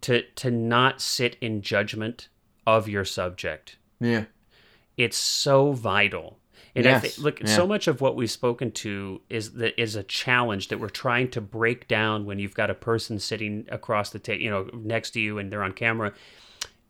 [0.00, 2.28] to to not sit in judgment
[2.66, 3.76] of your subject.
[4.00, 4.24] yeah.
[4.96, 6.40] It's so vital.
[6.74, 7.46] And I think, look, yeah.
[7.46, 11.30] so much of what we've spoken to is that is a challenge that we're trying
[11.30, 15.12] to break down when you've got a person sitting across the table, you know, next
[15.12, 16.12] to you and they're on camera,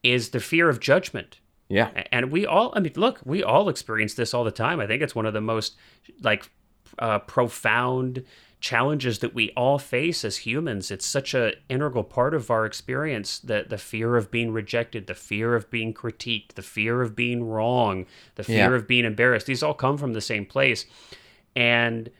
[0.02, 1.40] is the fear of judgment.
[1.68, 1.90] Yeah.
[2.12, 4.80] And we all, I mean, look, we all experience this all the time.
[4.80, 5.76] I think it's one of the most
[6.22, 6.50] like
[6.98, 8.24] uh, profound
[8.60, 10.90] challenges that we all face as humans.
[10.90, 15.14] It's such an integral part of our experience that the fear of being rejected, the
[15.14, 18.74] fear of being critiqued, the fear of being wrong, the fear Yeah.
[18.74, 19.46] of being embarrassed.
[19.46, 20.86] These all come from the same place,
[21.54, 22.10] and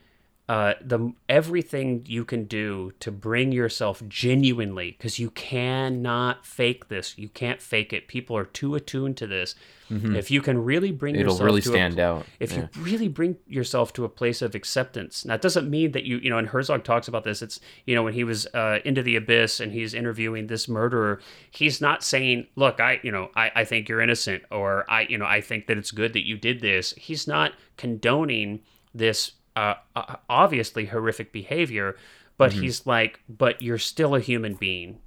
[0.49, 7.15] uh, the everything you can do to bring yourself genuinely because you cannot fake this.
[7.19, 8.07] You can't fake it.
[8.07, 9.55] People are too attuned to this.
[9.91, 11.21] If you can really bring Mm-hmm.
[11.21, 12.25] It'll yourself really to a stand out.
[12.39, 12.67] if Yeah.
[12.75, 16.17] you really bring yourself to a place of acceptance now it doesn't mean that you
[16.17, 19.01] you know and herzog talks about this it's you know when he was uh, into
[19.01, 21.19] the abyss and he's interviewing this murderer
[21.49, 25.17] he's not saying look i you know I, I think you're innocent or i you
[25.17, 28.59] know i think that it's good that you did this he's not condoning
[28.93, 31.95] this uh, uh, obviously horrific behavior
[32.37, 32.59] but Mm-hmm.
[32.61, 34.99] he's like but you're still a human being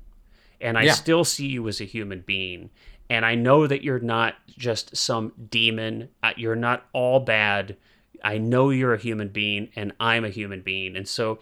[0.60, 0.94] and I Yeah.
[0.94, 2.70] still see you as a human being.
[3.10, 6.08] And I know that you're not just some demon.
[6.22, 7.76] Uh, You're not all bad.
[8.24, 10.96] I know you're a human being, and I'm a human being.
[10.96, 11.40] And so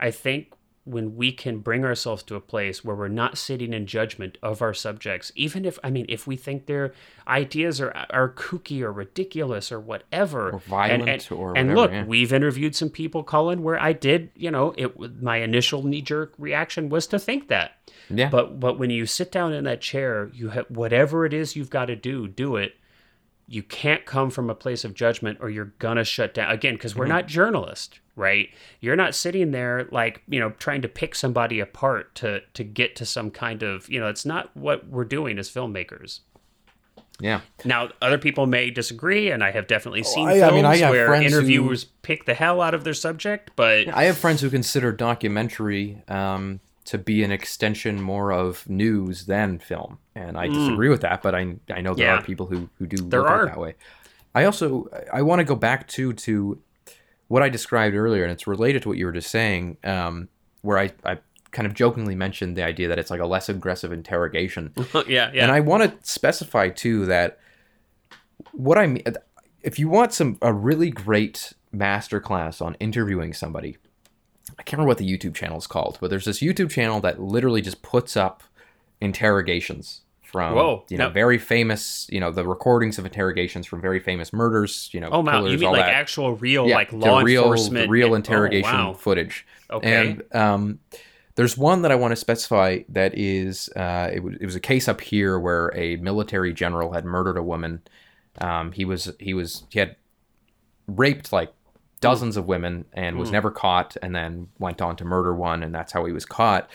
[0.00, 0.52] I think
[0.84, 4.60] when we can bring ourselves to a place where we're not sitting in judgment of
[4.60, 6.92] our subjects, even if, I mean, if we think their
[7.28, 11.92] ideas are, are kooky or ridiculous or whatever, Or violent and, and, or and look,
[11.92, 12.04] yeah.
[12.04, 15.22] we've interviewed some people, Colin, where I did, you know, it.
[15.22, 17.72] My initial knee jerk reaction was to think that,
[18.10, 18.28] Yeah.
[18.28, 21.70] but but when you sit down in that chair, you have whatever it is you've
[21.70, 22.74] got to do, do it.
[23.46, 26.96] You can't come from a place of judgment, or you're gonna shut down again because
[26.96, 27.14] we're mm-hmm.
[27.14, 28.48] not journalists, right?
[28.80, 32.96] You're not sitting there like you know trying to pick somebody apart to to get
[32.96, 34.08] to some kind of you know.
[34.08, 36.20] It's not what we're doing as filmmakers.
[37.20, 37.40] yeah.
[37.64, 40.76] Now, other people may disagree, and I have definitely seen I- I films mean, I
[40.78, 44.18] have where friends who- interviewers pick the hell out of their subject, but I have
[44.18, 50.36] friends who consider documentary um, to be an extension more of news than film, and
[50.36, 51.22] I disagree with that.
[51.22, 52.14] But I I know there Hmm.
[52.14, 52.18] Yeah.
[52.18, 53.42] are people who who do There look at are.
[53.44, 53.74] it that way.
[54.34, 56.58] I also I want to go back to to
[57.28, 60.28] what I described earlier, and it's related to what you were just saying, um,
[60.62, 61.18] where I I
[61.50, 64.72] kind of jokingly mentioned the idea that it's like a less aggressive interrogation.
[65.06, 65.42] yeah, yeah.
[65.42, 67.38] And I want to specify too that
[68.52, 69.02] what I mean,
[69.62, 73.76] if you want some a really great masterclass on interviewing somebody,
[74.58, 77.20] I can't remember what the YouTube channel is called, but there's this YouTube channel that
[77.20, 78.42] literally just puts up
[79.00, 80.02] interrogations
[80.32, 81.12] from Whoa, you know no.
[81.12, 85.20] very famous you know the recordings of interrogations from very famous murders you know oh,
[85.20, 85.44] wow.
[85.44, 87.90] You mean like that actual, real, yeah, like law real, enforcement?
[87.90, 88.92] real oh, interrogation wow.
[88.94, 89.46] footage.
[89.70, 90.10] Okay.
[90.10, 90.80] And um,
[91.34, 94.60] there's one that I want to specify that is uh, it, was, it was a
[94.60, 97.82] case up here where a military general had murdered a woman.
[98.40, 99.96] Um, he was he was he had
[100.86, 101.52] raped like
[102.00, 105.74] dozens of women and was never caught, and then went on to murder one, and
[105.74, 106.68] that's how he was caught.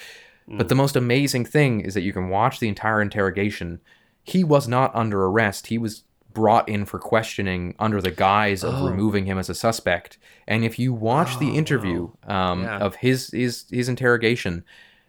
[0.49, 3.81] But the most amazing thing is that you can watch the entire interrogation.
[4.23, 5.67] He was not under arrest.
[5.67, 8.85] He was brought in for questioning under the guise of Oh.
[8.89, 10.17] removing him as a suspect.
[10.47, 12.77] And if you watch the interview um, Yeah.
[12.77, 14.63] of his his his interrogation,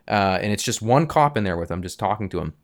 [0.08, 2.54] uh, and it's just one cop in there with him, just talking to him,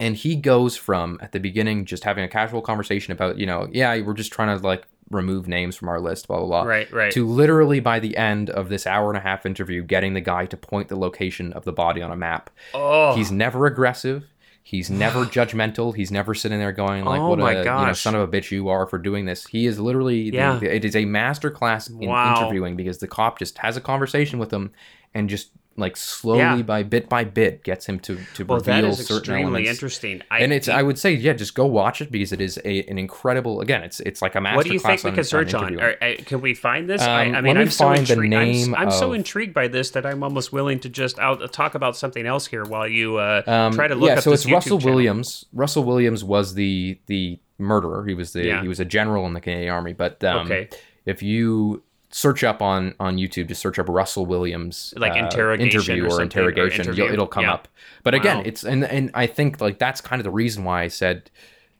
[0.00, 3.68] and he goes from at the beginning just having a casual conversation about you know
[3.72, 6.90] yeah we're just trying to like remove names from our list blah blah blah Right,
[6.92, 7.12] right.
[7.12, 10.46] to literally by the end of this hour and a half interview getting the guy
[10.46, 14.24] to point the location of the body on a map oh, he's never aggressive
[14.62, 18.14] he's never judgmental he's never sitting there going like Oh what a you know, son
[18.14, 20.56] of a bitch you are for doing this he is literally Yeah.
[20.58, 22.36] the- it is a master class in Wow.
[22.40, 24.70] interviewing because the cop just has a conversation with him
[25.14, 26.62] and just like slowly Yeah.
[26.62, 29.70] by bit by bit gets him to to well, reveal that is certain extremely elements
[29.70, 30.22] interesting.
[30.30, 32.82] I, and it's I would say yeah, just go watch it because it is a,
[32.88, 33.60] an incredible.
[33.60, 35.80] Again, it's it's like a master what do you think we could search on?
[35.80, 37.02] Or, uh, can we find this?
[37.02, 38.34] Um, I, I mean, me I'm so intrigued.
[38.34, 41.96] I'm, I'm so intrigued by this that I'm almost willing to just I'll talk about
[41.96, 44.94] something else here while you uh, Um, try to look yeah, so it's Russell channel.
[44.94, 45.44] Williams.
[45.52, 48.04] Russell Williams was the the murderer.
[48.06, 48.62] He was the Yeah.
[48.62, 49.92] he was a general in the Canadian Army.
[49.92, 50.68] But um, Okay.
[51.06, 51.82] if you
[52.12, 56.06] search up on on YouTube, just search up Russell Williams Like uh, interrogation interview or
[56.06, 57.04] or, something, or interrogation, interview.
[57.12, 57.54] It'll come Yeah.
[57.54, 57.68] up.
[58.04, 58.42] But again, Wow.
[58.46, 61.30] it's and and I think like that's kind of the reason why I said,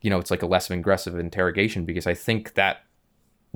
[0.01, 2.83] you know, it's like a less aggressive interrogation because I think that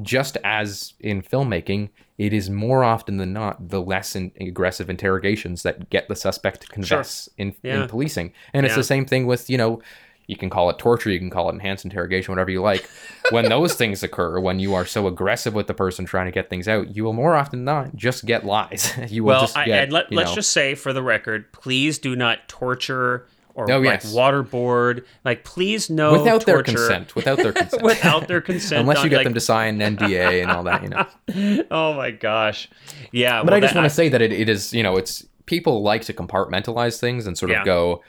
[0.03, 5.63] just as in filmmaking, it is more often than not the less in, aggressive interrogations
[5.63, 7.83] that get the suspect to confess in, Yeah.
[7.83, 8.33] in policing.
[8.53, 9.81] And it's the same thing with, you know,
[10.27, 12.89] you can call it torture, you can call it enhanced interrogation, whatever you like.
[13.31, 16.51] when those things occur, when you are so aggressive with the person trying to get
[16.51, 18.93] things out, you will more often than not just get lies.
[19.09, 21.99] you will Well, just I, get, and let, know, just say for the record, please
[21.99, 24.15] do not torture or Oh, like yes.
[24.15, 25.05] waterboard.
[25.25, 27.15] Like, please no without their consent.
[27.15, 27.83] Without their consent.
[27.83, 28.81] without their consent.
[28.83, 31.65] Unless you get like- them to sign an NDA and all that, you know.
[31.71, 32.69] Oh my gosh,
[33.13, 33.41] yeah.
[33.43, 35.83] But well, I just want to say that it, it is, you know, it's people
[35.83, 37.61] like to compartmentalize things and sort Yeah.
[37.61, 38.03] of go,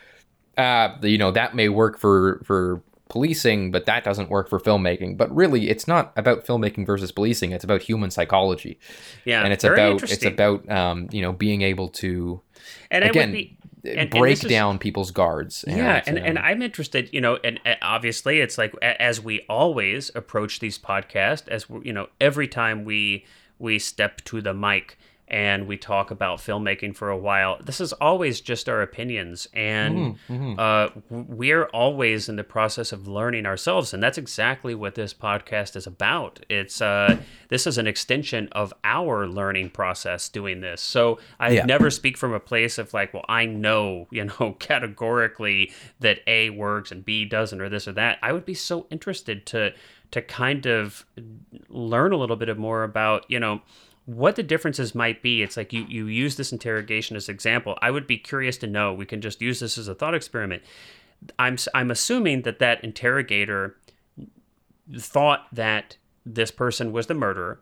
[0.58, 5.16] uh, you know, that may work for for policing, but that doesn't work for filmmaking.
[5.18, 7.52] But really, it's not about filmmaking versus policing.
[7.52, 8.80] It's about human psychology,
[9.26, 12.42] yeah, and it's about it's about um, you know being able to
[12.92, 15.64] and again be- and- and break is- down people's guards.
[15.66, 19.46] yeah and, and um, i'm interested you know and uh, obviously it's like as we
[19.48, 23.24] always approach these podcasts as we you know every time we
[23.60, 24.98] we step to the mic
[25.30, 27.58] and we talk about filmmaking for a while.
[27.64, 33.08] This is always just our opinions and Mm-hmm, uh, we're always in the process of
[33.08, 36.40] learning ourselves and that's exactly what this podcast is about.
[36.50, 37.20] It's uh,
[37.50, 40.82] this is an extension of our learning process doing this.
[40.82, 41.66] So i Yeah.
[41.66, 46.50] never speak from a place of like well i know you know categorically that a
[46.52, 48.18] works and b doesn't or this or that.
[48.22, 49.74] I would be so interested to
[50.12, 51.06] to kind of
[51.70, 53.62] learn a little bit more about you know
[54.08, 55.44] what the differences might be.
[55.44, 57.78] It's like you you use this interrogation as example.
[57.82, 58.94] I would be curious to know.
[58.94, 60.64] We can just use this as a thought experiment.
[61.38, 63.76] I'm I'm assuming that that interrogator
[64.98, 67.60] thought that this person was the murderer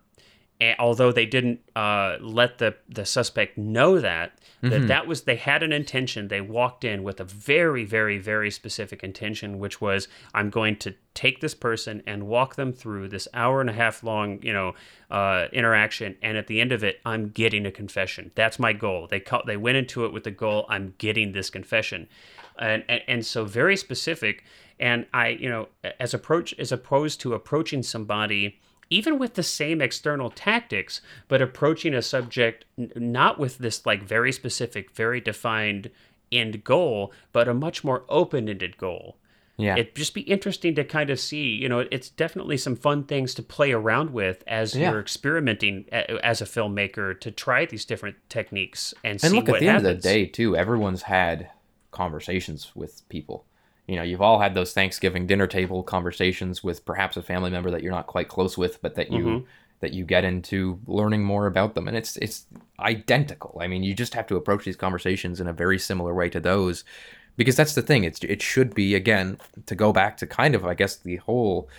[0.62, 4.88] and although they didn't uh, let the, the suspect know that that Mm-hmm.
[4.88, 6.28] that was they had an intention.
[6.28, 10.96] They walked in with a very very very specific intention which was i'm going to
[11.14, 14.74] take this person and walk them through this hour and a half long you know
[15.12, 16.16] uh, interaction.
[16.24, 18.32] And at the end of it i'm getting a confession.
[18.34, 19.08] That's my goal.
[19.08, 22.08] They ca- they went into it with the goal i'm getting this confession.
[22.58, 24.44] And, and and so very specific.
[24.80, 25.68] And i you know
[26.00, 31.94] as approach as opposed to approaching somebody even with the same external tactics, but approaching
[31.94, 35.90] a subject n- not with this like very specific, very defined
[36.32, 39.18] end goal, but a much more open-ended goal.
[39.58, 39.78] Yeah.
[39.78, 43.34] It'd just be interesting to kind of see, you know, it's definitely some fun things
[43.36, 44.92] to play around with as Yeah.
[44.92, 49.56] you're experimenting as a filmmaker to try these different techniques and, and see look what
[49.58, 51.50] at the end of the day too everyone's had
[51.92, 53.46] conversations with people
[53.88, 57.70] you know you've all had those thanksgiving dinner table conversations with perhaps a family member
[57.72, 59.46] that you're not quite close with but that you Mhm.
[59.82, 62.46] that you get into learning more about them and it's it's
[62.80, 66.30] identical i mean you just have to approach these conversations in a very similar way
[66.30, 66.84] to those
[67.38, 70.66] because that's the thing it's it should be again to go back to kind of
[70.66, 71.70] i guess the whole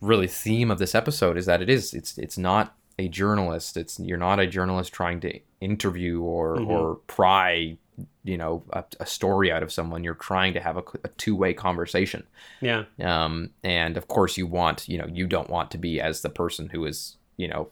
[0.00, 3.98] really theme of this episode is that it is it's it's not a journalist it's
[3.98, 6.68] you're not a journalist trying to interview or Mhm.
[6.68, 7.76] or pry
[8.24, 11.54] you know a, a story out of someone you're trying to have a, a two-way
[11.54, 12.24] conversation
[12.60, 12.84] Yeah.
[13.00, 16.30] um, and of course you want you know you don't want to be as the
[16.30, 17.68] person who is you know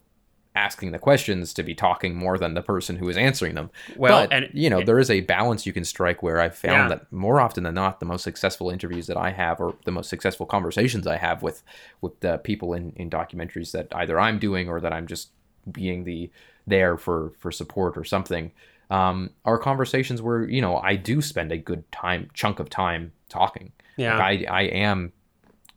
[0.54, 4.26] asking the questions to be talking more than the person who is answering them Well,
[4.28, 6.96] but and you know there is a balance you can strike where i've found Yeah.
[6.98, 10.10] that more often than not the most successful interviews that i have or the most
[10.10, 11.62] successful conversations i have with
[12.02, 15.30] with the people in in documentaries that either i'm doing or that i'm just
[15.72, 16.30] being the
[16.66, 18.52] there for for support or something
[18.90, 23.12] um, are conversations where you know i do spend a good time chunk of time
[23.28, 24.16] talking yeah.
[24.18, 25.12] like I, I am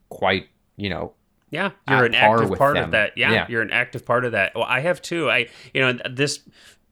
[0.10, 0.47] quite
[0.78, 1.14] you know
[1.51, 2.86] Yeah, you're an active part them.
[2.86, 3.18] of that.
[3.18, 3.45] Yeah, Yeah.
[3.49, 4.53] you're an active part of that.
[4.56, 5.30] Well, I have too.
[5.30, 6.39] I, you know, this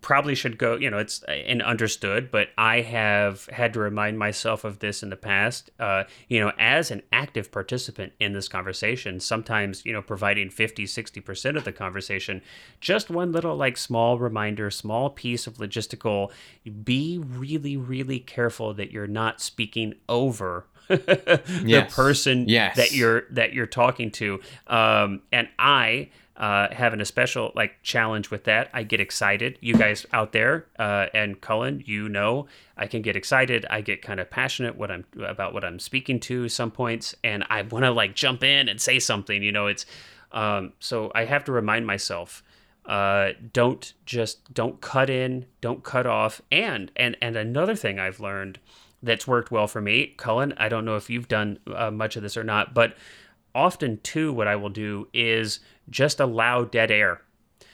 [0.04, 0.76] probably should go.
[0.76, 5.10] You know, it's and understood, but I have had to remind myself of this in
[5.10, 5.72] the past.
[5.80, 10.86] Uh, you know, as an active participant in this conversation, sometimes you know, providing 50,
[10.86, 12.43] 60 percent of the conversation,
[12.80, 16.30] just one little like small reminder, small piece of logistical.
[16.84, 20.68] Be really, really careful that you're not speaking over.
[20.89, 21.95] the Yes.
[21.95, 22.76] person Yes.
[22.76, 28.31] that you're that you're talking to um, and i uh, having a special like challenge
[28.31, 32.88] with that i get excited you guys out there uh, and cullen you know i
[32.88, 36.49] can get excited i get kind of passionate what i'm about what i'm speaking to
[36.49, 39.86] some points and i want to like jump in and say something you know it's
[40.31, 42.43] um, so i have to remind myself
[42.86, 48.19] uh, don't just don't cut in don't cut off and and and another thing i've
[48.19, 48.59] learned
[49.03, 50.13] that's worked well for me.
[50.17, 52.95] Cullen, I don't know if you've done uh, much of this or not, but
[53.56, 57.22] often too, what I will do is just allow dead air.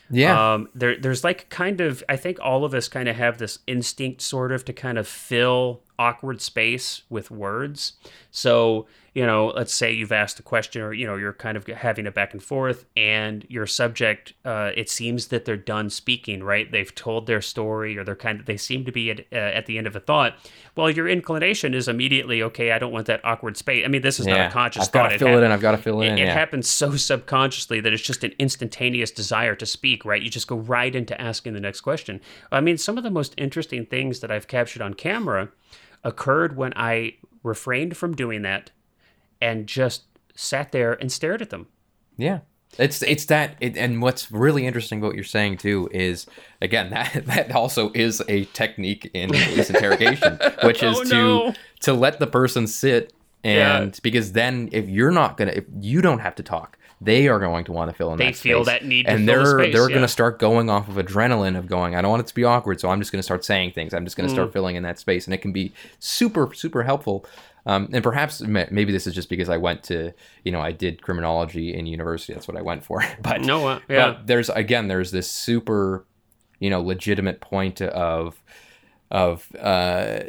[0.10, 3.38] yeah Um, there, there's like kind of, I think all of us kind of have
[3.38, 7.94] this instinct sort of to kind of fill awkward space with words.
[8.32, 8.88] So,
[9.20, 12.08] you know, let's say you've asked a question or, you know, you're kind of having
[12.08, 16.72] a back and forth and your subject, uh, it seems that they're done speaking, right?
[16.72, 19.66] They've told their story or they're kind of, they seem to be at, uh, at
[19.66, 20.38] the end of a thought.
[20.78, 23.84] Well, your inclination is immediately, okay, I don't want that awkward space.
[23.84, 25.12] I mean, this is not a conscious i've got thought.
[25.12, 26.70] to fill hap- it in i've got to fill it, it, in it yeah happens
[26.70, 30.22] so subconsciously that it's just an instantaneous desire to speak, right?
[30.22, 32.22] You just go right into asking the next question.
[32.54, 35.50] I mean, some of the most interesting things that I've captured on camera
[36.06, 38.72] occurred when I refrained from doing that
[39.42, 40.04] and just
[40.36, 41.68] sat there and stared at them.
[42.18, 42.40] Yeah.
[42.78, 46.28] It's it's that it, and what's really interesting about what you're saying too is
[46.62, 51.54] again that that also is a technique in police interrogation, which is Oh, to no.
[51.82, 53.12] to let the person sit
[53.44, 57.40] and because then if you're not gonna if you don't have to talk, they are
[57.40, 58.80] going to want to fill in They that feel space.
[58.82, 59.96] that need to and they're the space, they're yeah.
[59.96, 62.80] gonna start going off of adrenaline of going, I don't want it to be awkward,
[62.80, 63.96] so I'm just gonna start saying things.
[63.96, 64.34] I'm just gonna Mm.
[64.34, 67.26] start filling in that space, and it can be super super helpful.
[67.70, 70.12] Um, and perhaps maybe this is just because I went to,
[70.44, 72.34] you know, I did criminology in university.
[72.34, 73.04] That's what I went for.
[73.22, 74.12] But No, uh, yeah.
[74.12, 76.06] but there's again, there's this super,
[76.60, 78.42] you know, legitimate point of,
[79.12, 80.22] of uh,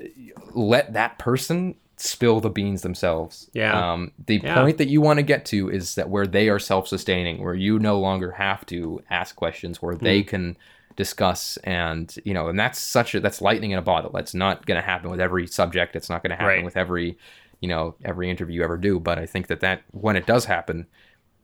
[0.55, 3.51] let that person spill the beans themselves.
[3.53, 3.93] Yeah.
[3.93, 4.55] Um, the Yeah.
[4.55, 7.79] point that you want to get to is that where they are self-sustaining, where you
[7.79, 10.05] no longer have to ask questions, where Hmm.
[10.05, 10.57] they can
[11.05, 14.67] discuss and you know and that's such a that's lightning in a bottle that's not
[14.67, 16.65] going to happen with every subject it's not going to happen Right.
[16.65, 17.17] with every
[17.63, 20.45] you know every interview you ever do but i think that that when it does
[20.45, 20.87] happen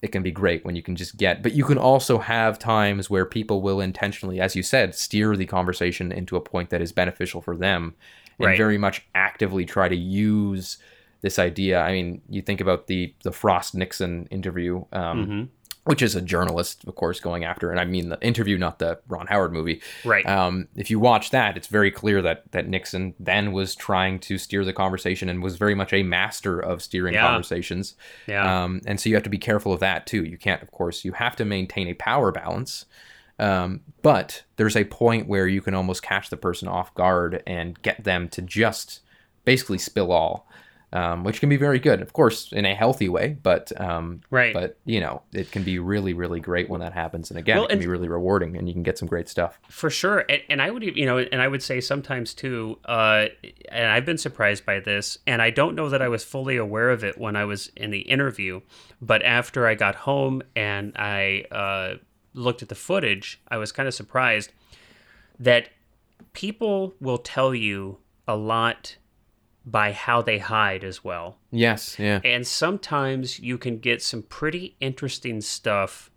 [0.02, 3.08] it can be great when you can just get but you can also have times
[3.08, 6.92] where people will intentionally as you said steer the conversation into a point that is
[6.92, 7.94] beneficial for them
[8.38, 8.58] and Right.
[8.58, 10.76] very much actively try to use
[11.22, 15.48] this idea i mean you think about the the frost nixon interview um, Mhm.
[15.86, 18.98] Which is a journalist of course going after and i mean the interview not the
[19.08, 20.26] ron howard movie Right.
[20.26, 24.36] um, if you watch that, it's very clear that that Nixon then was trying to
[24.38, 27.22] steer the conversation and was very much a master of steering Yeah.
[27.26, 27.94] conversations.
[28.26, 28.64] yeah.
[28.64, 30.24] Um, and so you have to be careful of that too.
[30.24, 32.84] You can't, of course, you have to maintain a power balance.
[33.38, 37.80] Um, but there's a point where you can almost catch the person off guard and
[37.82, 39.00] get them to just
[39.44, 40.48] basically spill all,
[40.96, 43.36] um, which can be very good, of course, in a healthy way.
[43.42, 44.54] But um, Right.
[44.54, 47.30] but you know, it can be really, really great when that happens.
[47.30, 49.58] And again, Well, it can be really rewarding, and you can get some great stuff.
[49.68, 53.26] For sure, and, and I would, you know, and I would say sometimes too, uh,
[53.70, 56.90] and I've been surprised by this, and I don't know that I was fully aware
[56.90, 58.62] of it when I was in the interview,
[59.02, 61.96] but after I got home and I uh,
[62.32, 64.52] looked at the footage, I was kind of surprised
[65.38, 65.68] that
[66.32, 68.96] people will tell you a lot
[69.66, 71.36] by how they hide as well.
[71.50, 72.20] Yes, yeah.
[72.24, 76.10] and sometimes you can get some pretty interesting stuff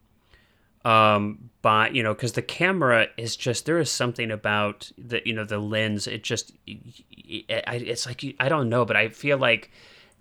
[0.86, 5.34] um by you know because the camera is just there is something about the you
[5.34, 9.72] know the lens it just it, it's like i don't know but i feel like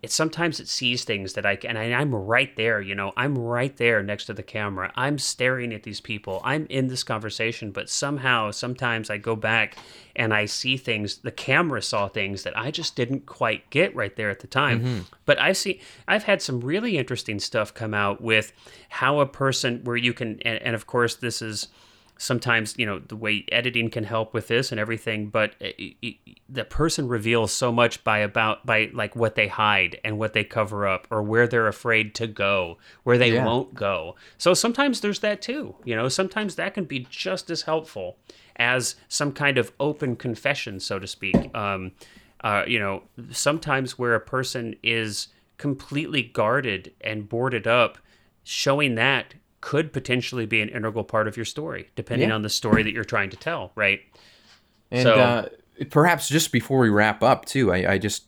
[0.03, 3.13] it sometimes it sees things that i can and I, i'm right there you know
[3.17, 4.93] i'm right there next to the camera.
[4.95, 6.41] I'm staring at these people.
[6.45, 9.77] I'm in this conversation but somehow sometimes i go back
[10.17, 14.15] and i see things the camera saw things that i just didn't quite get right
[14.17, 14.81] there at the time.
[14.81, 15.01] Mm-hmm.
[15.25, 18.53] But i've seen i've had some really interesting stuff come out with
[18.89, 21.69] how a person where you can and, and of course this is
[22.21, 26.17] sometimes you know the way editing can help with this and everything but it, it,
[26.49, 30.43] the person reveals so much by about by like what they hide and what they
[30.43, 33.45] cover up or where they're afraid to go where they Yeah.
[33.45, 34.17] won't go.
[34.37, 36.09] So sometimes there's that too you know?
[36.09, 38.19] Sometimes that can be just as helpful
[38.57, 41.49] as some kind of open confession so to speak.
[41.55, 41.93] Um
[42.43, 47.99] uh, you know sometimes where a person is completely guarded and boarded up
[48.45, 52.35] showing that could potentially be an integral part of your story, depending Yeah.
[52.35, 54.01] on the story that you're trying to tell, right?
[54.91, 55.49] And So- uh,
[55.91, 58.25] perhaps just before we wrap up, too, I, I just,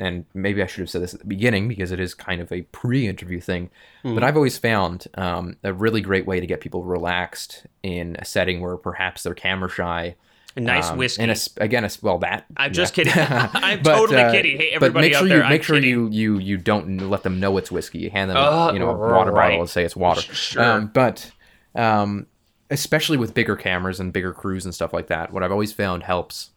[0.00, 2.50] and maybe I should have said this at the beginning because it is kind of
[2.50, 3.70] a pre interview thing,
[4.02, 4.14] Hmm.
[4.14, 8.24] but I've always found um, a really great way to get people relaxed in a
[8.24, 10.16] setting where perhaps they're camera shy.
[10.56, 11.22] A nice um, whiskey.
[11.22, 12.44] And a, again, a well, that.
[12.56, 12.74] I'm yeah.
[12.74, 13.12] just kidding.
[13.16, 14.58] I'm But, totally uh, kidding.
[14.58, 15.88] Hey, but everybody make sure out there, you I'm make sure kidding.
[15.90, 17.98] you you you don't let them know it's whiskey.
[18.00, 19.48] You hand them Uh, you know a water right.
[19.48, 20.20] bottle and say it's water.
[20.20, 20.62] Sure.
[20.62, 21.30] Um, but
[21.74, 22.26] um,
[22.70, 26.02] especially with bigger cameras and bigger crews and stuff like that, what I've always found
[26.02, 26.50] helps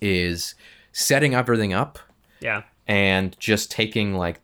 [0.00, 0.54] is
[0.92, 1.98] setting everything up
[2.40, 2.62] Yeah.
[2.86, 4.40] and just taking like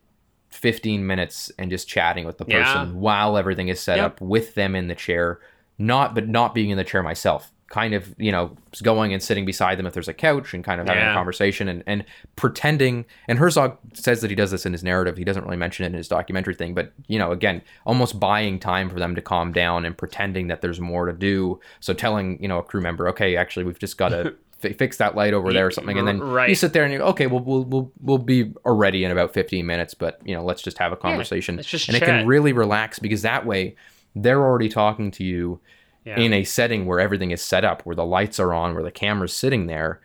[0.50, 2.92] 15 minutes and just chatting with the person Yeah.
[2.92, 4.06] while everything is set Yep.
[4.06, 5.40] up with them in the chair
[5.78, 9.44] not but not being in the chair myself kind of you know going and sitting
[9.44, 11.10] beside them if there's a couch and kind of having Yeah.
[11.10, 12.04] a conversation and, and
[12.36, 15.84] pretending and herzog says that he does this in his narrative he doesn't really mention
[15.84, 19.20] it in his documentary thing but you know again almost buying time for them to
[19.20, 22.80] calm down and pretending that there's more to do so telling you know a crew
[22.80, 25.98] member okay actually we've just got to fi- fix that light over there or something
[25.98, 26.48] and then Right.
[26.48, 29.64] you sit there and you okay, well, we'll we'll we'll be ready in about 15
[29.66, 31.56] minutes, but you know, let's just have a conversation.
[31.56, 33.76] let's just and it can really relax because that way
[34.16, 35.60] they're already talking to you
[36.08, 36.18] Yeah.
[36.18, 38.90] in a setting where everything is set up, where the lights are on, where the
[38.90, 40.00] camera's sitting there,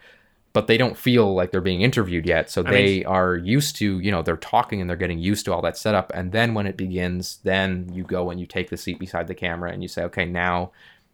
[0.51, 2.49] but they don't feel like they're being interviewed yet.
[2.49, 5.61] So they are used to, you know, they're talking and they're getting used to all
[5.61, 6.11] that setup.
[6.13, 9.33] And then when it begins, then you go and you take the seat beside the
[9.35, 10.71] camera and you say, okay, now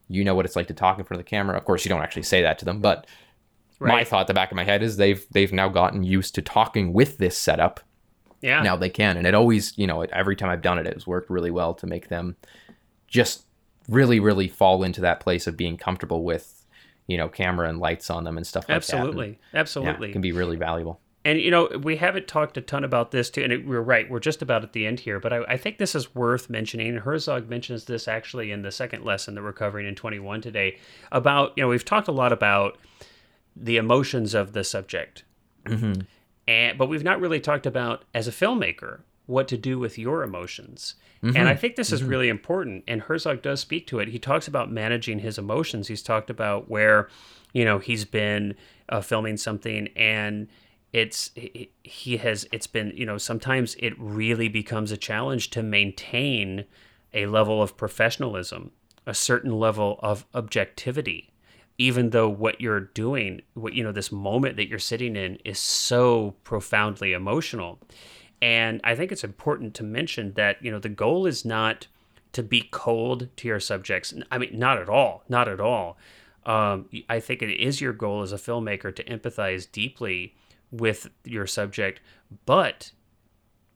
[0.07, 1.55] you know what it's like to talk in front of the camera.
[1.55, 3.05] Of course, you don't actually say that to them, but
[3.79, 6.41] my thought at the back of my head is they've they've now gotten used to
[6.41, 7.79] talking with this setup.
[8.41, 8.61] yeah.
[8.61, 11.29] Now they can, and it always, you know, every time I've done it, it's worked
[11.29, 12.35] really well to make them
[13.07, 13.45] just
[13.89, 16.65] really, really fall into that place of being comfortable with,
[17.07, 19.31] you know, camera and lights on them and stuff like Absolutely.
[19.31, 19.37] that.
[19.51, 20.07] And, Absolutely.
[20.09, 20.99] yeah, can be really valuable.
[21.25, 24.09] And you know, we haven't talked a ton about this too, and it, we're right.
[24.09, 26.95] We're just about at the end here, but I, I think this is worth mentioning.
[26.95, 30.77] Herzog mentions this actually in the second lesson that we're covering in 21 today.
[31.11, 32.77] About you know, we've talked a lot about
[33.55, 35.23] the emotions of the subject,
[35.65, 36.01] Mm-hmm.
[36.47, 40.23] and but we've not really talked about as a filmmaker what to do with your
[40.23, 40.95] emotions.
[41.23, 41.37] Mm-hmm.
[41.37, 42.83] And I think this is really important.
[42.87, 44.07] And Herzog does speak to it.
[44.07, 45.87] He talks about managing his emotions.
[45.87, 47.09] He's talked about where,
[47.53, 48.55] you know, he's been
[48.89, 50.47] uh, filming something and
[50.91, 51.29] it's
[51.83, 56.65] he has it's been you know sometimes it really becomes a challenge to maintain
[57.13, 58.71] a level of professionalism
[59.05, 61.31] a certain level of objectivity
[61.77, 65.59] even though what you're doing what you know this moment that you're sitting in is
[65.59, 67.79] so profoundly emotional
[68.41, 71.87] and I think it's important to mention that you know the goal is not
[72.33, 74.13] to be cold to your subjects.
[74.31, 75.97] I mean, not at all, not at all.
[76.45, 80.35] Um, I think it is your goal as a filmmaker to empathize deeply
[80.71, 81.99] with your subject,
[82.45, 82.91] but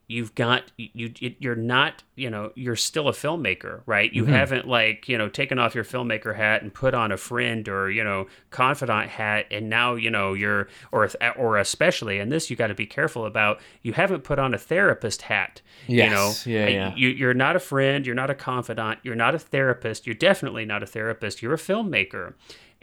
[0.07, 4.33] you've got you you're not you know you're still a filmmaker right you mm-hmm.
[4.33, 7.89] haven't like you know taken off your filmmaker hat and put on a friend or
[7.89, 12.55] you know confidant hat and now you know you're or or especially and this you
[12.55, 16.45] got to be careful about you haven't put on a therapist hat yes.
[16.45, 16.95] you know yeah, yeah.
[16.95, 20.65] You, you're not a friend you're not a confidant you're not a therapist you're definitely
[20.65, 22.33] not a therapist you're a filmmaker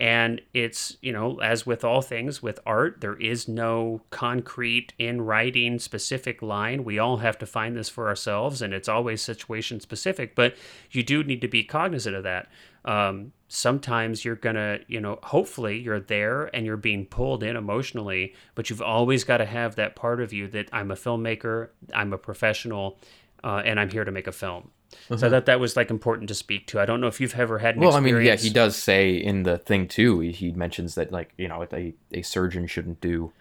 [0.01, 5.21] and it's, you know, as with all things with art, there is no concrete in
[5.21, 6.85] writing specific line.
[6.85, 10.57] We all have to find this for ourselves, and it's always situation specific, but
[10.91, 12.49] you do need to be cognizant of that.
[12.87, 18.35] Um, sometimes you're gonna, you know, hopefully you're there and you're being pulled in emotionally,
[18.55, 22.15] but you've always got to have that part of you that I'm a filmmaker, I'm
[22.15, 22.99] a professional,
[23.45, 24.71] uh, and I'm here to make a film.
[24.93, 25.17] Uh-huh.
[25.17, 26.81] So I thought that was like important to speak to.
[26.81, 27.77] I don't know if you've ever had.
[27.77, 28.15] well, experience.
[28.15, 30.21] I mean, yeah, he does say in the thing too.
[30.21, 33.33] He, he mentions that like you know a, a surgeon shouldn't do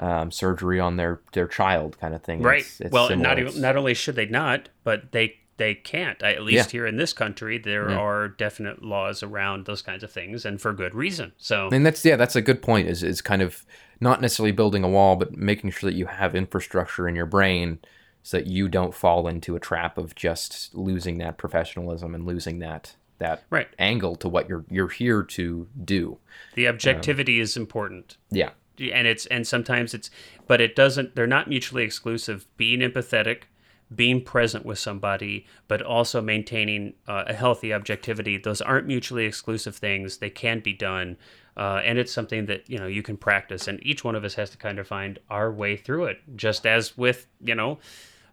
[0.00, 2.42] um, surgery on their their child, kind of thing.
[2.42, 2.60] Right.
[2.60, 6.20] It's, it's well, not even, not only should they not, but they they can't.
[6.22, 6.72] At least yeah.
[6.72, 7.96] here in this country, there yeah.
[7.96, 11.32] are definite laws around those kinds of things, and for good reason.
[11.36, 12.88] So, and that's yeah, that's a good point.
[12.88, 13.64] Is is kind of
[14.00, 17.78] not necessarily building a wall, but making sure that you have infrastructure in your brain
[18.22, 22.58] so that you don't fall into a trap of just losing that professionalism and losing
[22.58, 23.68] that that right.
[23.78, 26.18] angle to what you're you're here to do.
[26.54, 28.16] The objectivity um, is important.
[28.30, 28.50] Yeah.
[28.78, 30.10] And it's and sometimes it's
[30.46, 32.46] but it doesn't they're not mutually exclusive.
[32.56, 33.42] Being empathetic,
[33.94, 38.38] being present with somebody, but also maintaining uh, a healthy objectivity.
[38.38, 40.18] Those aren't mutually exclusive things.
[40.18, 41.16] They can be done.
[41.56, 44.34] Uh, and it's something that you know you can practice and each one of us
[44.34, 47.78] has to kind of find our way through it just as with you know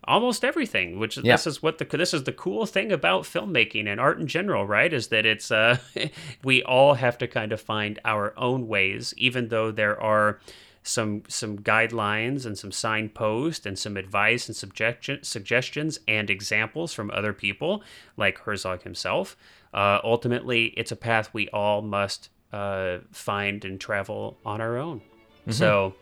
[0.07, 1.33] almost everything which yeah.
[1.33, 4.65] this is what the this is the cool thing about filmmaking and art in general
[4.65, 5.77] right is that it's uh
[6.43, 10.39] we all have to kind of find our own ways even though there are
[10.81, 17.11] some some guidelines and some signposts and some advice and suggestion, suggestions and examples from
[17.11, 17.83] other people
[18.15, 19.35] like Herzog himself
[19.73, 24.99] uh, ultimately it's a path we all must uh, find and travel on our own
[24.99, 25.51] mm-hmm.
[25.51, 25.93] so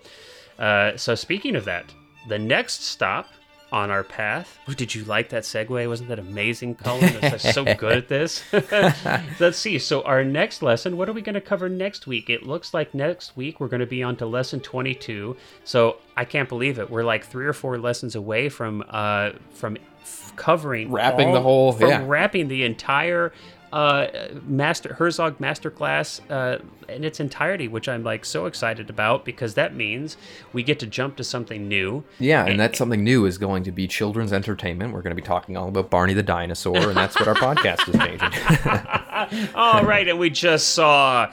[0.59, 1.93] uh, so speaking of that
[2.27, 3.27] the next stop
[3.71, 4.57] on our path.
[4.69, 5.87] Ooh, did you like that segue?
[5.87, 7.17] Wasn't that amazing, Colin?
[7.21, 8.41] I'm so good at this.
[9.39, 9.79] Let's see.
[9.79, 12.29] So, our next lesson, what are we going to cover next week?
[12.29, 15.35] It looks like next week we're going to be on to lesson 22.
[15.65, 16.89] So, I can't believe it.
[16.89, 19.77] We're like three or four lessons away from uh, from
[20.35, 22.03] covering wrapping all, the whole from yeah.
[22.05, 23.33] wrapping the entire
[23.71, 24.07] uh,
[24.45, 29.75] master Herzog Masterclass uh, in its entirety, which I'm like so excited about because that
[29.75, 30.17] means
[30.53, 32.03] we get to jump to something new.
[32.19, 34.93] Yeah, and, and that something new is going to be children's entertainment.
[34.93, 37.87] We're going to be talking all about Barney the dinosaur, and that's what our podcast
[37.89, 39.51] is changing.
[39.55, 41.31] all right, and we just saw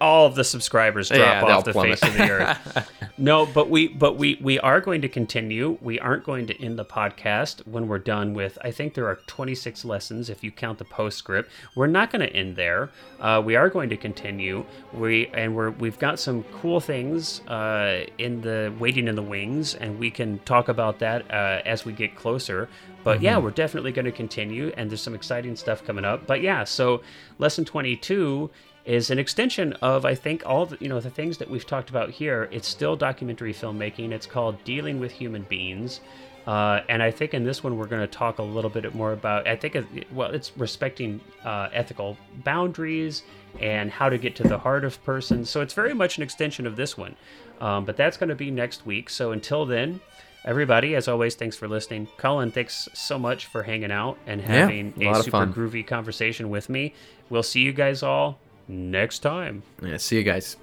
[0.00, 1.98] all of the subscribers drop yeah, off the plummet.
[1.98, 2.90] face of the earth.
[3.18, 5.78] no, but we but we we are going to continue.
[5.80, 8.58] We aren't going to end the podcast when we're done with.
[8.62, 11.50] I think there are 26 lessons if you count the postscript.
[11.74, 12.90] We're not going to end there.
[13.20, 14.64] Uh, we are going to continue.
[14.92, 19.74] We and we're we've got some cool things uh, in the waiting in the wings,
[19.74, 22.68] and we can talk about that uh, as we get closer.
[23.02, 23.24] But mm-hmm.
[23.24, 26.26] yeah, we're definitely going to continue, and there's some exciting stuff coming up.
[26.26, 27.02] But yeah, so
[27.38, 28.50] lesson 22
[28.86, 31.90] is an extension of I think all the you know the things that we've talked
[31.90, 32.48] about here.
[32.52, 34.12] It's still documentary filmmaking.
[34.12, 36.00] It's called Dealing with Human Beings.
[36.46, 39.12] Uh, and I think in this one we're going to talk a little bit more
[39.12, 39.48] about.
[39.48, 39.76] I think
[40.12, 43.24] well, it's respecting uh, ethical boundaries
[43.60, 45.50] and how to get to the heart of persons.
[45.50, 47.16] So it's very much an extension of this one.
[47.60, 49.10] Um, but that's going to be next week.
[49.10, 50.00] So until then,
[50.44, 52.06] everybody, as always, thanks for listening.
[52.18, 56.50] Cullen, thanks so much for hanging out and having yeah, a, a super groovy conversation
[56.50, 56.94] with me.
[57.28, 58.38] We'll see you guys all
[58.68, 59.62] next time.
[59.82, 60.56] Yeah, see you guys.